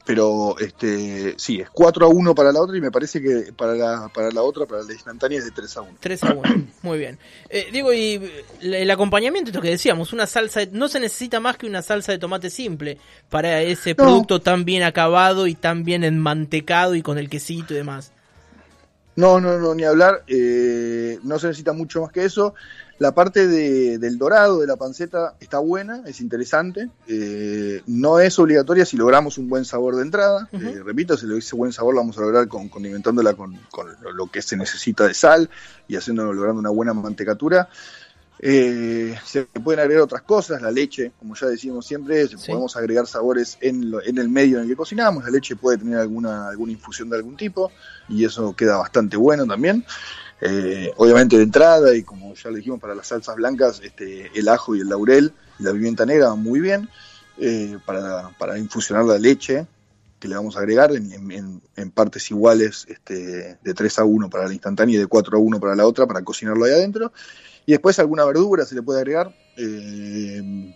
Pero 0.06 0.56
este 0.60 1.34
sí, 1.38 1.60
es 1.62 1.70
4 1.72 2.06
a 2.06 2.10
1 2.10 2.36
para 2.36 2.52
la 2.52 2.62
otra 2.62 2.78
y 2.78 2.82
me 2.82 2.92
parece 2.92 3.22
que 3.22 3.52
para 3.58 3.74
la, 3.74 4.10
para 4.14 4.30
la 4.32 4.44
otra, 4.44 4.66
para 4.68 4.84
la 4.84 4.94
instantánea, 4.94 5.40
es 5.40 5.46
de 5.46 5.52
3 5.52 5.78
a 5.78 5.82
1. 5.82 5.98
3 6.00 6.24
a 6.24 6.34
1. 6.34 6.42
Muy 6.84 7.00
bien. 7.00 7.18
Eh, 7.50 7.68
digo, 7.72 7.92
y 7.92 8.22
el 8.62 8.92
acompañamiento, 8.92 9.50
esto 9.50 9.62
que 9.62 9.70
decíamos, 9.72 10.14
una 10.14 10.28
salsa, 10.28 10.60
de- 10.60 10.68
no 10.72 10.88
se 10.90 11.00
necesita 11.00 11.40
más 11.40 11.58
que 11.58 11.66
una 11.66 11.82
salsa 11.82 12.12
de 12.12 12.20
tomate 12.20 12.50
simple 12.52 13.00
para 13.30 13.62
ese 13.64 13.92
No. 13.92 13.96
producto 14.04 14.42
tan 14.42 14.64
bien 14.64 14.84
acabado 14.84 15.48
y 15.48 15.56
tan 15.56 15.84
bien 15.84 16.04
enmantecado 16.04 16.94
y 16.96 17.02
con 17.02 17.18
el 17.18 17.30
quesito 17.30 17.74
y 17.74 17.78
demás. 17.78 18.12
No, 19.16 19.40
no, 19.40 19.58
no, 19.60 19.74
ni 19.74 19.84
hablar. 19.84 20.24
eh, 20.28 21.20
no 21.24 21.40
se 21.40 21.48
necesita 21.48 21.74
mucho 21.74 22.02
más 22.02 22.12
que 22.12 22.26
eso. 22.26 22.54
La 22.98 23.14
parte 23.14 23.48
de- 23.48 23.98
del 23.98 24.18
dorado 24.18 24.60
de 24.62 24.68
la 24.68 24.78
panceta 24.78 25.36
está 25.40 25.60
buena, 25.60 26.02
es 26.06 26.22
interesante. 26.22 26.90
eh, 27.08 27.82
no 27.88 28.20
es 28.20 28.38
obligatoria 28.40 28.86
si 28.86 28.96
logramos 28.98 29.38
un 29.38 29.48
buen 29.50 29.64
sabor 29.66 29.96
de 29.96 30.02
entrada. 30.04 30.50
Eh, 30.54 30.82
repito, 30.84 31.18
si 31.18 31.26
lo- 31.26 31.38
ese 31.38 31.56
buen 31.56 31.72
sabor 31.74 31.94
lo 31.94 32.02
vamos 32.02 32.18
a 32.18 32.22
lograr 32.22 32.48
con, 32.48 32.68
condimentándola 32.70 33.34
con, 33.34 33.56
con 33.72 33.88
lo- 34.02 34.12
lo 34.12 34.28
que 34.28 34.42
se 34.42 34.56
necesita 34.58 35.06
de 35.08 35.14
sal 35.14 35.50
y 35.88 35.96
haciendo, 35.98 36.32
logrando 36.34 36.60
una 36.60 36.70
buena 36.70 36.94
mantecatura. 36.94 37.70
Eh, 38.40 39.16
se 39.24 39.46
pueden 39.46 39.80
agregar 39.80 40.04
otras 40.04 40.22
cosas, 40.24 40.62
la 40.62 40.70
leche, 40.72 41.14
como 41.18 41.36
ya 41.36 41.48
decimos 41.48 41.86
siempre, 41.86 42.28
Sí. 42.28 42.36
podemos 42.48 42.76
agregar 42.76 43.08
sabores 43.08 43.58
en, 43.62 43.90
lo- 43.90 44.04
en 44.04 44.18
el 44.18 44.28
medio 44.30 44.58
en 44.58 44.64
el 44.64 44.70
que 44.70 44.76
cocinamos. 44.76 45.24
La 45.24 45.30
leche 45.30 45.56
puede 45.56 45.78
tener 45.78 46.00
alguna, 46.00 46.50
alguna 46.50 46.72
infusión 46.74 47.10
de 47.10 47.18
algún 47.18 47.38
tipo 47.38 47.72
y 48.10 48.26
eso 48.26 48.54
queda 48.56 48.78
bastante 48.78 49.16
bueno 49.18 49.46
también. 49.46 49.86
Eh, 50.42 50.92
obviamente 50.98 51.38
de 51.38 51.44
entrada 51.44 51.96
y 51.96 52.04
como 52.04 52.34
ya 52.36 52.50
le 52.52 52.58
dijimos 52.58 52.80
para 52.82 52.94
las 52.94 53.08
salsas 53.08 53.36
blancas, 53.38 53.80
este, 53.82 54.30
el 54.38 54.48
ajo 54.50 54.76
y 54.76 54.82
el 54.82 54.90
laurel 54.90 55.32
y 55.58 55.64
la 55.64 55.72
pimienta 55.72 56.06
negra 56.06 56.28
van 56.30 56.44
muy 56.44 56.60
bien 56.60 56.90
eh, 57.38 57.78
para, 57.86 58.30
para 58.38 58.58
infusionar 58.60 59.06
la 59.06 59.18
leche 59.18 59.66
que 60.26 60.30
le 60.30 60.36
vamos 60.36 60.56
a 60.58 60.60
agregar 60.60 60.92
en, 60.96 61.12
en- 61.14 61.32
en- 61.32 61.62
en 61.76 61.92
partes 61.92 62.30
iguales 62.32 62.86
este, 62.90 63.58
de 63.64 63.74
3 63.76 64.00
a 64.00 64.04
1 64.06 64.28
para 64.30 64.48
la 64.48 64.54
instantánea 64.54 64.96
y 64.96 65.00
de 65.00 65.06
4 65.08 65.38
a 65.38 65.40
1 65.40 65.60
para 65.60 65.76
la 65.76 65.86
otra 65.86 66.08
para 66.08 66.24
cocinarlo 66.24 66.66
ahí 66.66 66.72
adentro. 66.72 67.14
Y 67.68 67.72
después 67.74 67.98
alguna 68.00 68.26
verdura 68.26 68.66
se 68.66 68.74
le 68.76 68.82
puede 68.82 69.00
agregar. 69.02 69.32
eh, 69.58 70.74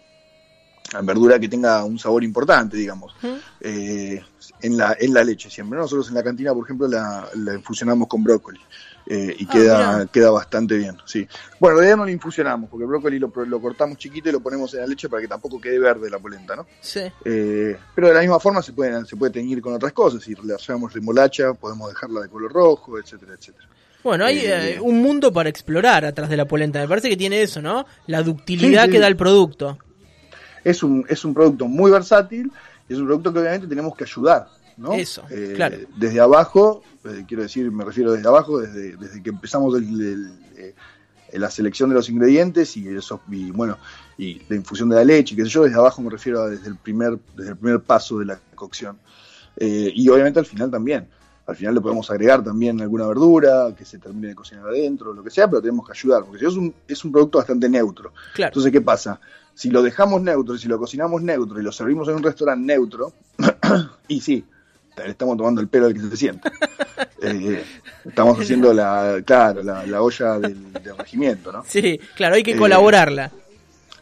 verdura 1.03 1.39
que 1.39 1.48
tenga 1.48 1.84
un 1.84 2.00
sabor 2.00 2.24
importante, 2.24 2.75
digamos, 2.77 3.13
eh, 3.62 4.22
en, 4.62 4.77
la, 4.77 4.96
en 5.00 5.13
la 5.13 5.24
leche 5.24 5.50
siempre. 5.50 5.77
¿no? 5.77 5.84
Nosotros 5.84 6.08
en 6.10 6.15
la 6.15 6.24
cantina, 6.24 6.53
por 6.53 6.63
ejemplo, 6.65 6.88
la, 6.88 7.27
la 7.36 7.53
infusionamos 7.56 8.08
con 8.08 8.24
brócoli. 8.24 8.60
Eh, 9.06 9.36
y 9.38 9.46
Ah, 9.46 9.50
queda, 9.51 9.94
mirá. 9.94 10.06
queda 10.12 10.32
bastante 10.32 10.77
bien, 10.77 10.98
sí. 11.06 11.27
Bueno, 11.60 11.75
en 11.75 11.79
realidad 11.79 11.98
no 11.98 12.06
lo 12.06 12.12
infusionamos, 12.12 12.70
porque 12.70 12.84
el 12.84 12.89
brócoli 12.89 13.20
lo, 13.20 13.32
lo 13.46 13.62
cortamos 13.62 13.98
chiquito 13.98 14.29
y 14.29 14.32
lo 14.32 14.39
ponemos 14.39 14.74
en 14.74 14.82
la 14.82 14.88
leche 14.88 15.10
para 15.10 15.22
que 15.22 15.27
tampoco 15.27 15.60
quede 15.60 15.79
verde 15.79 16.10
la 16.10 16.20
polenta, 16.20 16.56
¿no? 16.56 16.65
Sí. 16.82 17.01
Eh, 17.25 17.77
pero 17.96 18.08
de 18.10 18.13
la 18.13 18.20
misma 18.22 18.39
forma 18.39 18.62
se 18.62 18.74
puede, 18.74 19.06
se 19.06 19.15
puede 19.15 19.32
teñir 19.34 19.62
con 19.62 19.74
otras 19.74 19.94
cosas. 19.94 20.22
Si 20.24 20.36
le 20.44 20.53
hacemos 20.53 20.94
remolacha, 20.94 21.53
podemos 21.53 21.89
dejarla 21.89 22.22
de 22.22 22.29
color 22.29 22.51
rojo, 22.53 22.98
etcétera, 23.00 23.34
etcétera. 23.34 23.68
Bueno, 24.03 24.24
hay 24.25 24.38
Eh, 24.39 24.75
eh, 24.75 24.79
un 24.79 25.01
mundo 25.01 25.34
para 25.34 25.50
explorar 25.50 26.06
atrás 26.06 26.29
de 26.29 26.38
la 26.38 26.46
polenta. 26.46 26.79
Me 26.79 26.88
parece 26.88 27.10
que 27.10 27.18
tiene 27.18 27.41
eso, 27.41 27.62
¿no? 27.62 27.86
La 28.08 28.22
ductilidad 28.24 28.84
Sí, 28.84 28.88
sí. 28.88 28.91
que 28.94 29.00
da 29.00 29.08
el 29.08 29.18
producto. 29.18 29.77
Es 30.63 30.84
un, 30.84 31.06
es 31.10 31.24
un 31.25 31.34
producto 31.34 31.68
muy 31.68 31.89
versátil 31.91 32.51
y 32.88 32.94
es 32.94 33.00
un 33.00 33.06
producto 33.08 33.34
que 33.34 33.39
obviamente 33.39 33.68
tenemos 33.68 33.96
que 33.96 34.03
ayudar, 34.03 34.48
¿no? 34.79 34.93
Eso, 34.93 35.24
Eh, 35.29 35.53
claro. 35.55 35.77
Desde 35.98 36.19
abajo, 36.19 36.83
eh, 37.05 37.25
quiero 37.27 37.43
decir, 37.43 37.69
me 37.71 37.83
refiero 37.86 38.13
desde 38.13 38.27
abajo, 38.27 38.59
desde, 38.59 38.95
desde 38.98 39.21
que 39.21 39.29
empezamos 39.29 39.75
el- 39.75 40.01
el- 40.01 40.31
eh, 40.57 40.75
la 41.33 41.51
selección 41.51 41.89
de 41.89 41.95
los 41.95 42.09
ingredientes 42.09 42.75
y 42.77 42.88
eso, 42.88 43.21
y 43.29 43.51
bueno, 43.51 43.77
y 44.17 44.41
la 44.50 44.55
infusión 44.55 44.89
de 44.89 44.95
la 44.95 45.03
leche, 45.03 45.36
qué 45.36 45.43
sé 45.43 45.50
yo, 45.50 45.63
desde 45.63 45.77
abajo 45.77 46.01
me 46.01 46.09
refiero 46.09 46.41
a 46.41 46.50
desde 46.50 46.67
el 46.69 46.75
primer, 46.77 47.19
desde 47.36 47.51
el 47.51 47.57
primer 47.57 47.81
paso 47.81 48.17
de 48.19 48.25
la 48.25 48.39
cocción. 48.55 48.98
Y 49.62 50.07
obviamente 50.09 50.39
al 50.39 50.45
final 50.45 50.71
también. 50.71 51.07
Al 51.45 51.55
final 51.55 51.74
le 51.75 51.81
podemos 51.81 52.09
agregar 52.12 52.43
también 52.43 52.79
alguna 52.79 53.07
verdura, 53.07 53.74
que 53.75 53.83
se 53.83 53.98
termine 53.98 54.27
de 54.29 54.36
cocinar 54.36 54.67
adentro, 54.67 55.13
lo 55.13 55.24
que 55.24 55.31
sea, 55.31 55.48
pero 55.50 55.62
tenemos 55.62 55.86
que 55.86 55.93
ayudar, 55.93 56.24
porque 56.24 56.39
si 56.39 56.45
es 56.45 56.53
un, 56.53 56.74
es 56.88 57.03
un 57.03 57.12
producto 57.12 57.39
bastante 57.39 57.67
neutro. 57.67 58.13
Claro. 58.36 58.50
Entonces, 58.51 58.71
¿qué 58.71 58.81
pasa? 58.81 59.19
Si 59.55 59.69
lo 59.71 59.81
dejamos 59.81 60.21
neutro, 60.21 60.57
si 60.59 60.67
lo 60.67 60.77
cocinamos 60.77 61.21
neutro 61.24 61.59
y 61.59 61.63
lo 61.63 61.71
servimos 61.71 62.07
en 62.07 62.15
un 62.15 62.24
restaurante 62.24 62.65
neutro, 62.67 63.13
y 64.07 64.21
sí, 64.21 64.45
le 64.98 65.10
estamos 65.12 65.38
tomando 65.38 65.62
el 65.62 65.67
pelo 65.67 65.86
al 65.88 65.93
que 65.93 66.01
se 66.01 66.17
sienta. 66.17 66.51
Eh, 67.22 67.63
estamos 68.05 68.39
haciendo 68.39 68.74
la, 68.74 69.22
claro, 69.25 69.62
la, 69.62 69.86
la 69.86 70.01
olla 70.01 70.39
del, 70.39 70.72
del 70.74 70.98
regimiento, 70.98 71.51
¿no? 71.51 71.63
Sí, 71.67 72.00
claro, 72.15 72.36
hay 72.36 72.43
que 72.43 72.51
Eh, 72.51 72.58
colaborarla. 72.58 73.29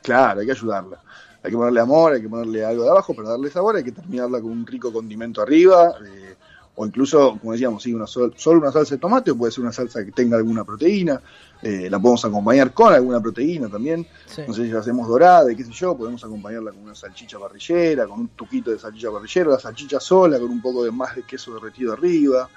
Claro, 0.03 0.39
hay 0.39 0.45
que 0.45 0.51
ayudarla. 0.51 1.01
Hay 1.43 1.49
que 1.51 1.57
ponerle 1.57 1.79
amor, 1.79 2.13
hay 2.13 2.21
que 2.21 2.29
ponerle 2.29 2.63
algo 2.65 2.83
de 2.83 2.89
abajo 2.89 3.15
para 3.15 3.29
darle 3.29 3.49
sabor, 3.49 3.75
hay 3.75 3.83
que 3.83 3.91
terminarla 3.91 4.39
con 4.41 4.51
un 4.51 4.65
rico 4.67 4.91
condimento 4.93 5.41
arriba, 5.41 5.93
eh, 6.05 6.35
o 6.79 6.85
incluso, 6.85 7.39
como 7.39 7.53
decíamos, 7.53 7.81
sí, 7.81 7.91
una 7.91 8.05
sol- 8.05 8.35
solo 8.37 8.59
una 8.61 8.71
salsa 8.71 8.93
de 8.95 8.99
tomate, 8.99 9.31
o 9.31 9.35
puede 9.35 9.51
ser 9.51 9.63
una 9.63 9.73
salsa 9.73 10.05
que 10.05 10.11
tenga 10.11 10.37
alguna 10.37 10.63
proteína, 10.63 11.19
eh, 11.63 11.89
la 11.89 11.99
podemos 11.99 12.23
acompañar 12.23 12.71
con 12.71 12.93
alguna 12.93 13.19
proteína 13.19 13.67
también, 13.67 14.05
Sí. 14.27 14.43
no 14.47 14.53
sé 14.53 14.65
si 14.65 14.69
la 14.71 14.79
hacemos 14.81 15.07
dorada, 15.07 15.51
y 15.51 15.55
qué 15.55 15.63
sé 15.63 15.71
yo, 15.71 15.97
podemos 15.97 16.23
acompañarla 16.23 16.71
con 16.71 16.83
una 16.83 16.93
salchicha 16.93 17.39
parrillera, 17.39 18.05
con 18.05 18.19
un 18.19 18.27
tuquito 18.29 18.69
de 18.69 18.77
salchicha 18.77 19.11
parrillera, 19.11 19.49
la 19.49 19.59
salchicha 19.59 19.99
sola, 19.99 20.39
con 20.39 20.51
un 20.51 20.61
poco 20.61 20.83
de 20.83 20.91
más 20.91 21.15
de 21.15 21.23
queso 21.23 21.55
derretido 21.55 21.93
arriba. 21.93 22.47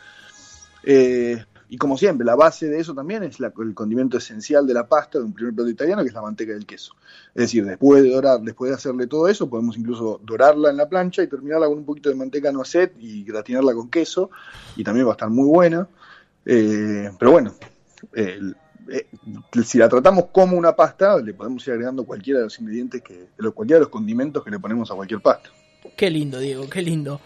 Eh, 0.82 1.42
y 1.70 1.78
como 1.78 1.96
siempre, 1.96 2.24
la 2.26 2.34
base 2.34 2.68
de 2.68 2.80
eso 2.80 2.94
también 2.94 3.22
es 3.22 3.38
la- 3.38 3.52
el 3.60 3.74
condimento 3.74 4.18
esencial 4.18 4.66
de 4.66 4.74
la 4.74 4.88
pasta 4.88 5.18
de 5.18 5.24
un 5.24 5.32
primer 5.32 5.54
plato 5.54 5.70
italiano, 5.70 6.02
que 6.02 6.08
es 6.08 6.14
la 6.14 6.20
manteca 6.20 6.52
del 6.52 6.66
queso. 6.66 6.94
Es 7.32 7.42
decir, 7.42 7.64
después 7.64 8.02
de 8.02 8.10
dorar, 8.10 8.40
después 8.40 8.70
de 8.70 8.74
hacerle 8.74 9.06
todo 9.06 9.28
eso, 9.28 9.48
podemos 9.48 9.78
incluso 9.78 10.20
dorarla 10.24 10.70
en 10.70 10.76
la 10.76 10.88
plancha 10.88 11.22
y 11.22 11.28
terminarla 11.28 11.68
con 11.68 11.78
un 11.78 11.84
poquito 11.84 12.08
de 12.08 12.16
manteca 12.16 12.50
noisette 12.50 12.96
y 12.98 13.22
gratinarla 13.22 13.72
con 13.72 13.88
queso, 13.88 14.30
y 14.74 14.82
también 14.82 15.06
va 15.06 15.10
a 15.10 15.12
estar 15.12 15.30
muy 15.30 15.48
buena. 15.48 15.88
Eh, 16.44 17.08
pero 17.18 17.30
bueno, 17.30 17.54
eh, 18.14 18.40
si 19.64 19.78
la 19.78 19.88
tratamos 19.88 20.24
como 20.32 20.56
una 20.56 20.74
pasta, 20.74 21.18
le 21.18 21.34
podemos 21.34 21.64
ir 21.66 21.74
agregando 21.74 22.04
cualquiera 22.04 22.40
de 22.40 22.46
los 22.46 22.58
ingredientes, 22.58 23.02
que, 23.02 23.28
cualquiera 23.54 23.78
de 23.78 23.84
los 23.84 23.90
condimentos 23.90 24.42
que 24.42 24.50
le 24.50 24.58
ponemos 24.58 24.90
a 24.90 24.94
cualquier 24.96 25.20
pasta. 25.20 25.50
Qué 25.96 26.10
lindo, 26.10 26.38
Diego, 26.38 26.68
qué 26.68 26.82
lindo. 26.82 27.20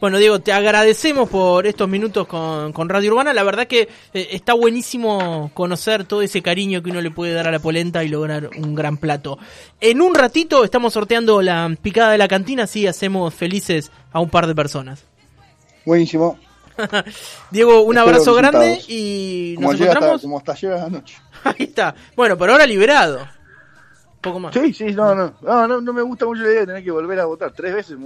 Bueno, 0.00 0.18
Diego, 0.18 0.40
te 0.40 0.52
agradecemos 0.52 1.28
por 1.28 1.66
estos 1.66 1.88
minutos 1.88 2.26
con, 2.26 2.72
con 2.72 2.88
Radio 2.88 3.10
Urbana. 3.12 3.32
La 3.32 3.42
verdad 3.42 3.66
que 3.66 3.88
eh, 4.14 4.28
está 4.32 4.54
buenísimo 4.54 5.50
conocer 5.54 6.04
todo 6.04 6.22
ese 6.22 6.42
cariño 6.42 6.82
que 6.82 6.90
uno 6.90 7.00
le 7.00 7.10
puede 7.10 7.32
dar 7.34 7.48
a 7.48 7.52
la 7.52 7.58
polenta 7.60 8.02
y 8.04 8.08
lograr 8.08 8.50
un 8.56 8.74
gran 8.74 8.96
plato. 8.96 9.38
En 9.80 10.00
un 10.00 10.14
ratito 10.14 10.64
estamos 10.64 10.92
sorteando 10.92 11.40
la 11.42 11.74
picada 11.82 12.12
de 12.12 12.18
la 12.18 12.28
cantina, 12.28 12.64
así 12.64 12.86
hacemos 12.86 13.34
felices 13.34 13.90
a 14.12 14.20
un 14.20 14.30
par 14.30 14.46
de 14.46 14.54
personas. 14.54 15.04
Buenísimo. 15.84 16.38
Diego, 17.50 17.82
un 17.82 17.96
Espero 17.96 18.10
abrazo 18.10 18.34
grande 18.34 18.80
y 18.88 19.54
Como, 19.56 19.72
nos 19.72 19.80
hasta, 19.80 19.90
encontramos. 19.92 20.22
como 20.22 20.38
hasta 20.38 20.54
llega 20.54 20.84
anoche. 20.84 21.16
Ahí 21.44 21.54
está. 21.58 21.94
Bueno, 22.16 22.36
pero 22.38 22.52
ahora 22.52 22.66
liberado. 22.66 23.26
Poco 24.20 24.38
más. 24.38 24.52
Sí, 24.52 24.74
sí, 24.74 24.84
no, 24.92 25.14
no, 25.14 25.32
no, 25.40 25.66
no, 25.66 25.80
no 25.80 25.92
me 25.94 26.02
gusta 26.02 26.26
mucho 26.26 26.42
la 26.42 26.48
idea 26.48 26.60
de 26.60 26.66
tener 26.66 26.84
que 26.84 26.90
volver 26.90 27.20
a 27.20 27.24
votar 27.24 27.52
tres 27.52 27.74
veces. 27.74 27.96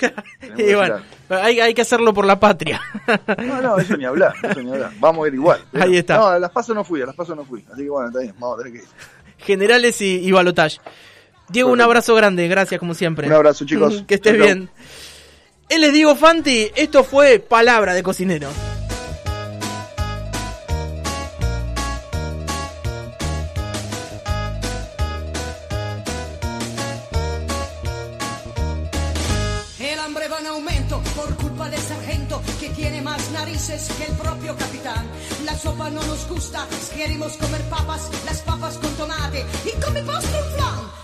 y 0.56 0.74
bueno, 0.74 0.96
hay, 1.28 1.60
hay 1.60 1.74
que 1.74 1.82
hacerlo 1.82 2.12
por 2.12 2.24
la 2.24 2.38
patria. 2.40 2.80
No, 3.38 3.62
no, 3.62 3.78
eso 3.78 3.96
ni 3.96 4.04
hablar, 4.04 4.34
eso 4.42 4.62
ni 4.62 4.72
hablar. 4.72 4.92
Vamos 4.98 5.24
a 5.24 5.28
ir 5.28 5.34
igual. 5.34 5.60
Ahí 5.80 5.98
está. 5.98 6.16
No, 6.16 6.26
a 6.26 6.38
las 6.38 6.50
pasos 6.50 6.74
no 6.74 6.82
fui, 6.84 7.02
a 7.02 7.06
las 7.06 7.14
pasos 7.14 7.36
no 7.36 7.44
fui. 7.44 7.64
Así 7.72 7.82
que 7.82 7.90
bueno, 7.90 8.08
está 8.08 8.20
bien, 8.20 8.34
vamos 8.38 8.58
a 8.58 8.62
tener 8.62 8.80
que 8.80 8.84
ir. 8.84 8.90
Generales 9.38 10.00
y, 10.00 10.18
y 10.18 10.32
balotage. 10.32 10.80
Diego, 11.48 11.70
un 11.70 11.80
abrazo 11.80 12.14
grande, 12.14 12.46
gracias 12.48 12.78
como 12.78 12.94
siempre. 12.94 13.26
Un 13.26 13.32
abrazo, 13.32 13.64
chicos. 13.64 14.04
que 14.06 14.14
estés 14.16 14.36
chau. 14.36 14.42
bien. 14.44 14.70
Él 15.68 15.84
es 15.84 15.92
Diego 15.92 16.16
Fanti, 16.16 16.70
esto 16.74 17.04
fue 17.04 17.38
Palabra 17.38 17.94
de 17.94 18.02
Cocinero. 18.02 18.48
No 35.90 36.02
nos 36.02 36.28
gusta, 36.28 36.66
queremos 36.94 37.36
comer 37.36 37.62
papas, 37.68 38.10
las 38.24 38.40
papas 38.42 38.76
con 38.78 38.92
tomate 38.94 39.44
y 39.64 39.80
con 39.80 39.94
mi 39.94 40.02
postre 40.02 40.42
flan. 40.54 40.99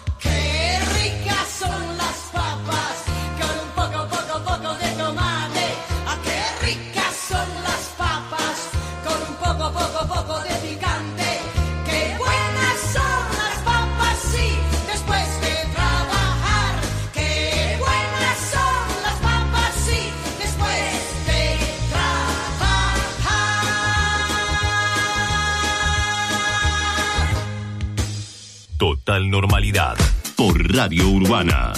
Por 30.36 30.72
Radio 30.72 31.08
Urbana. 31.08 31.72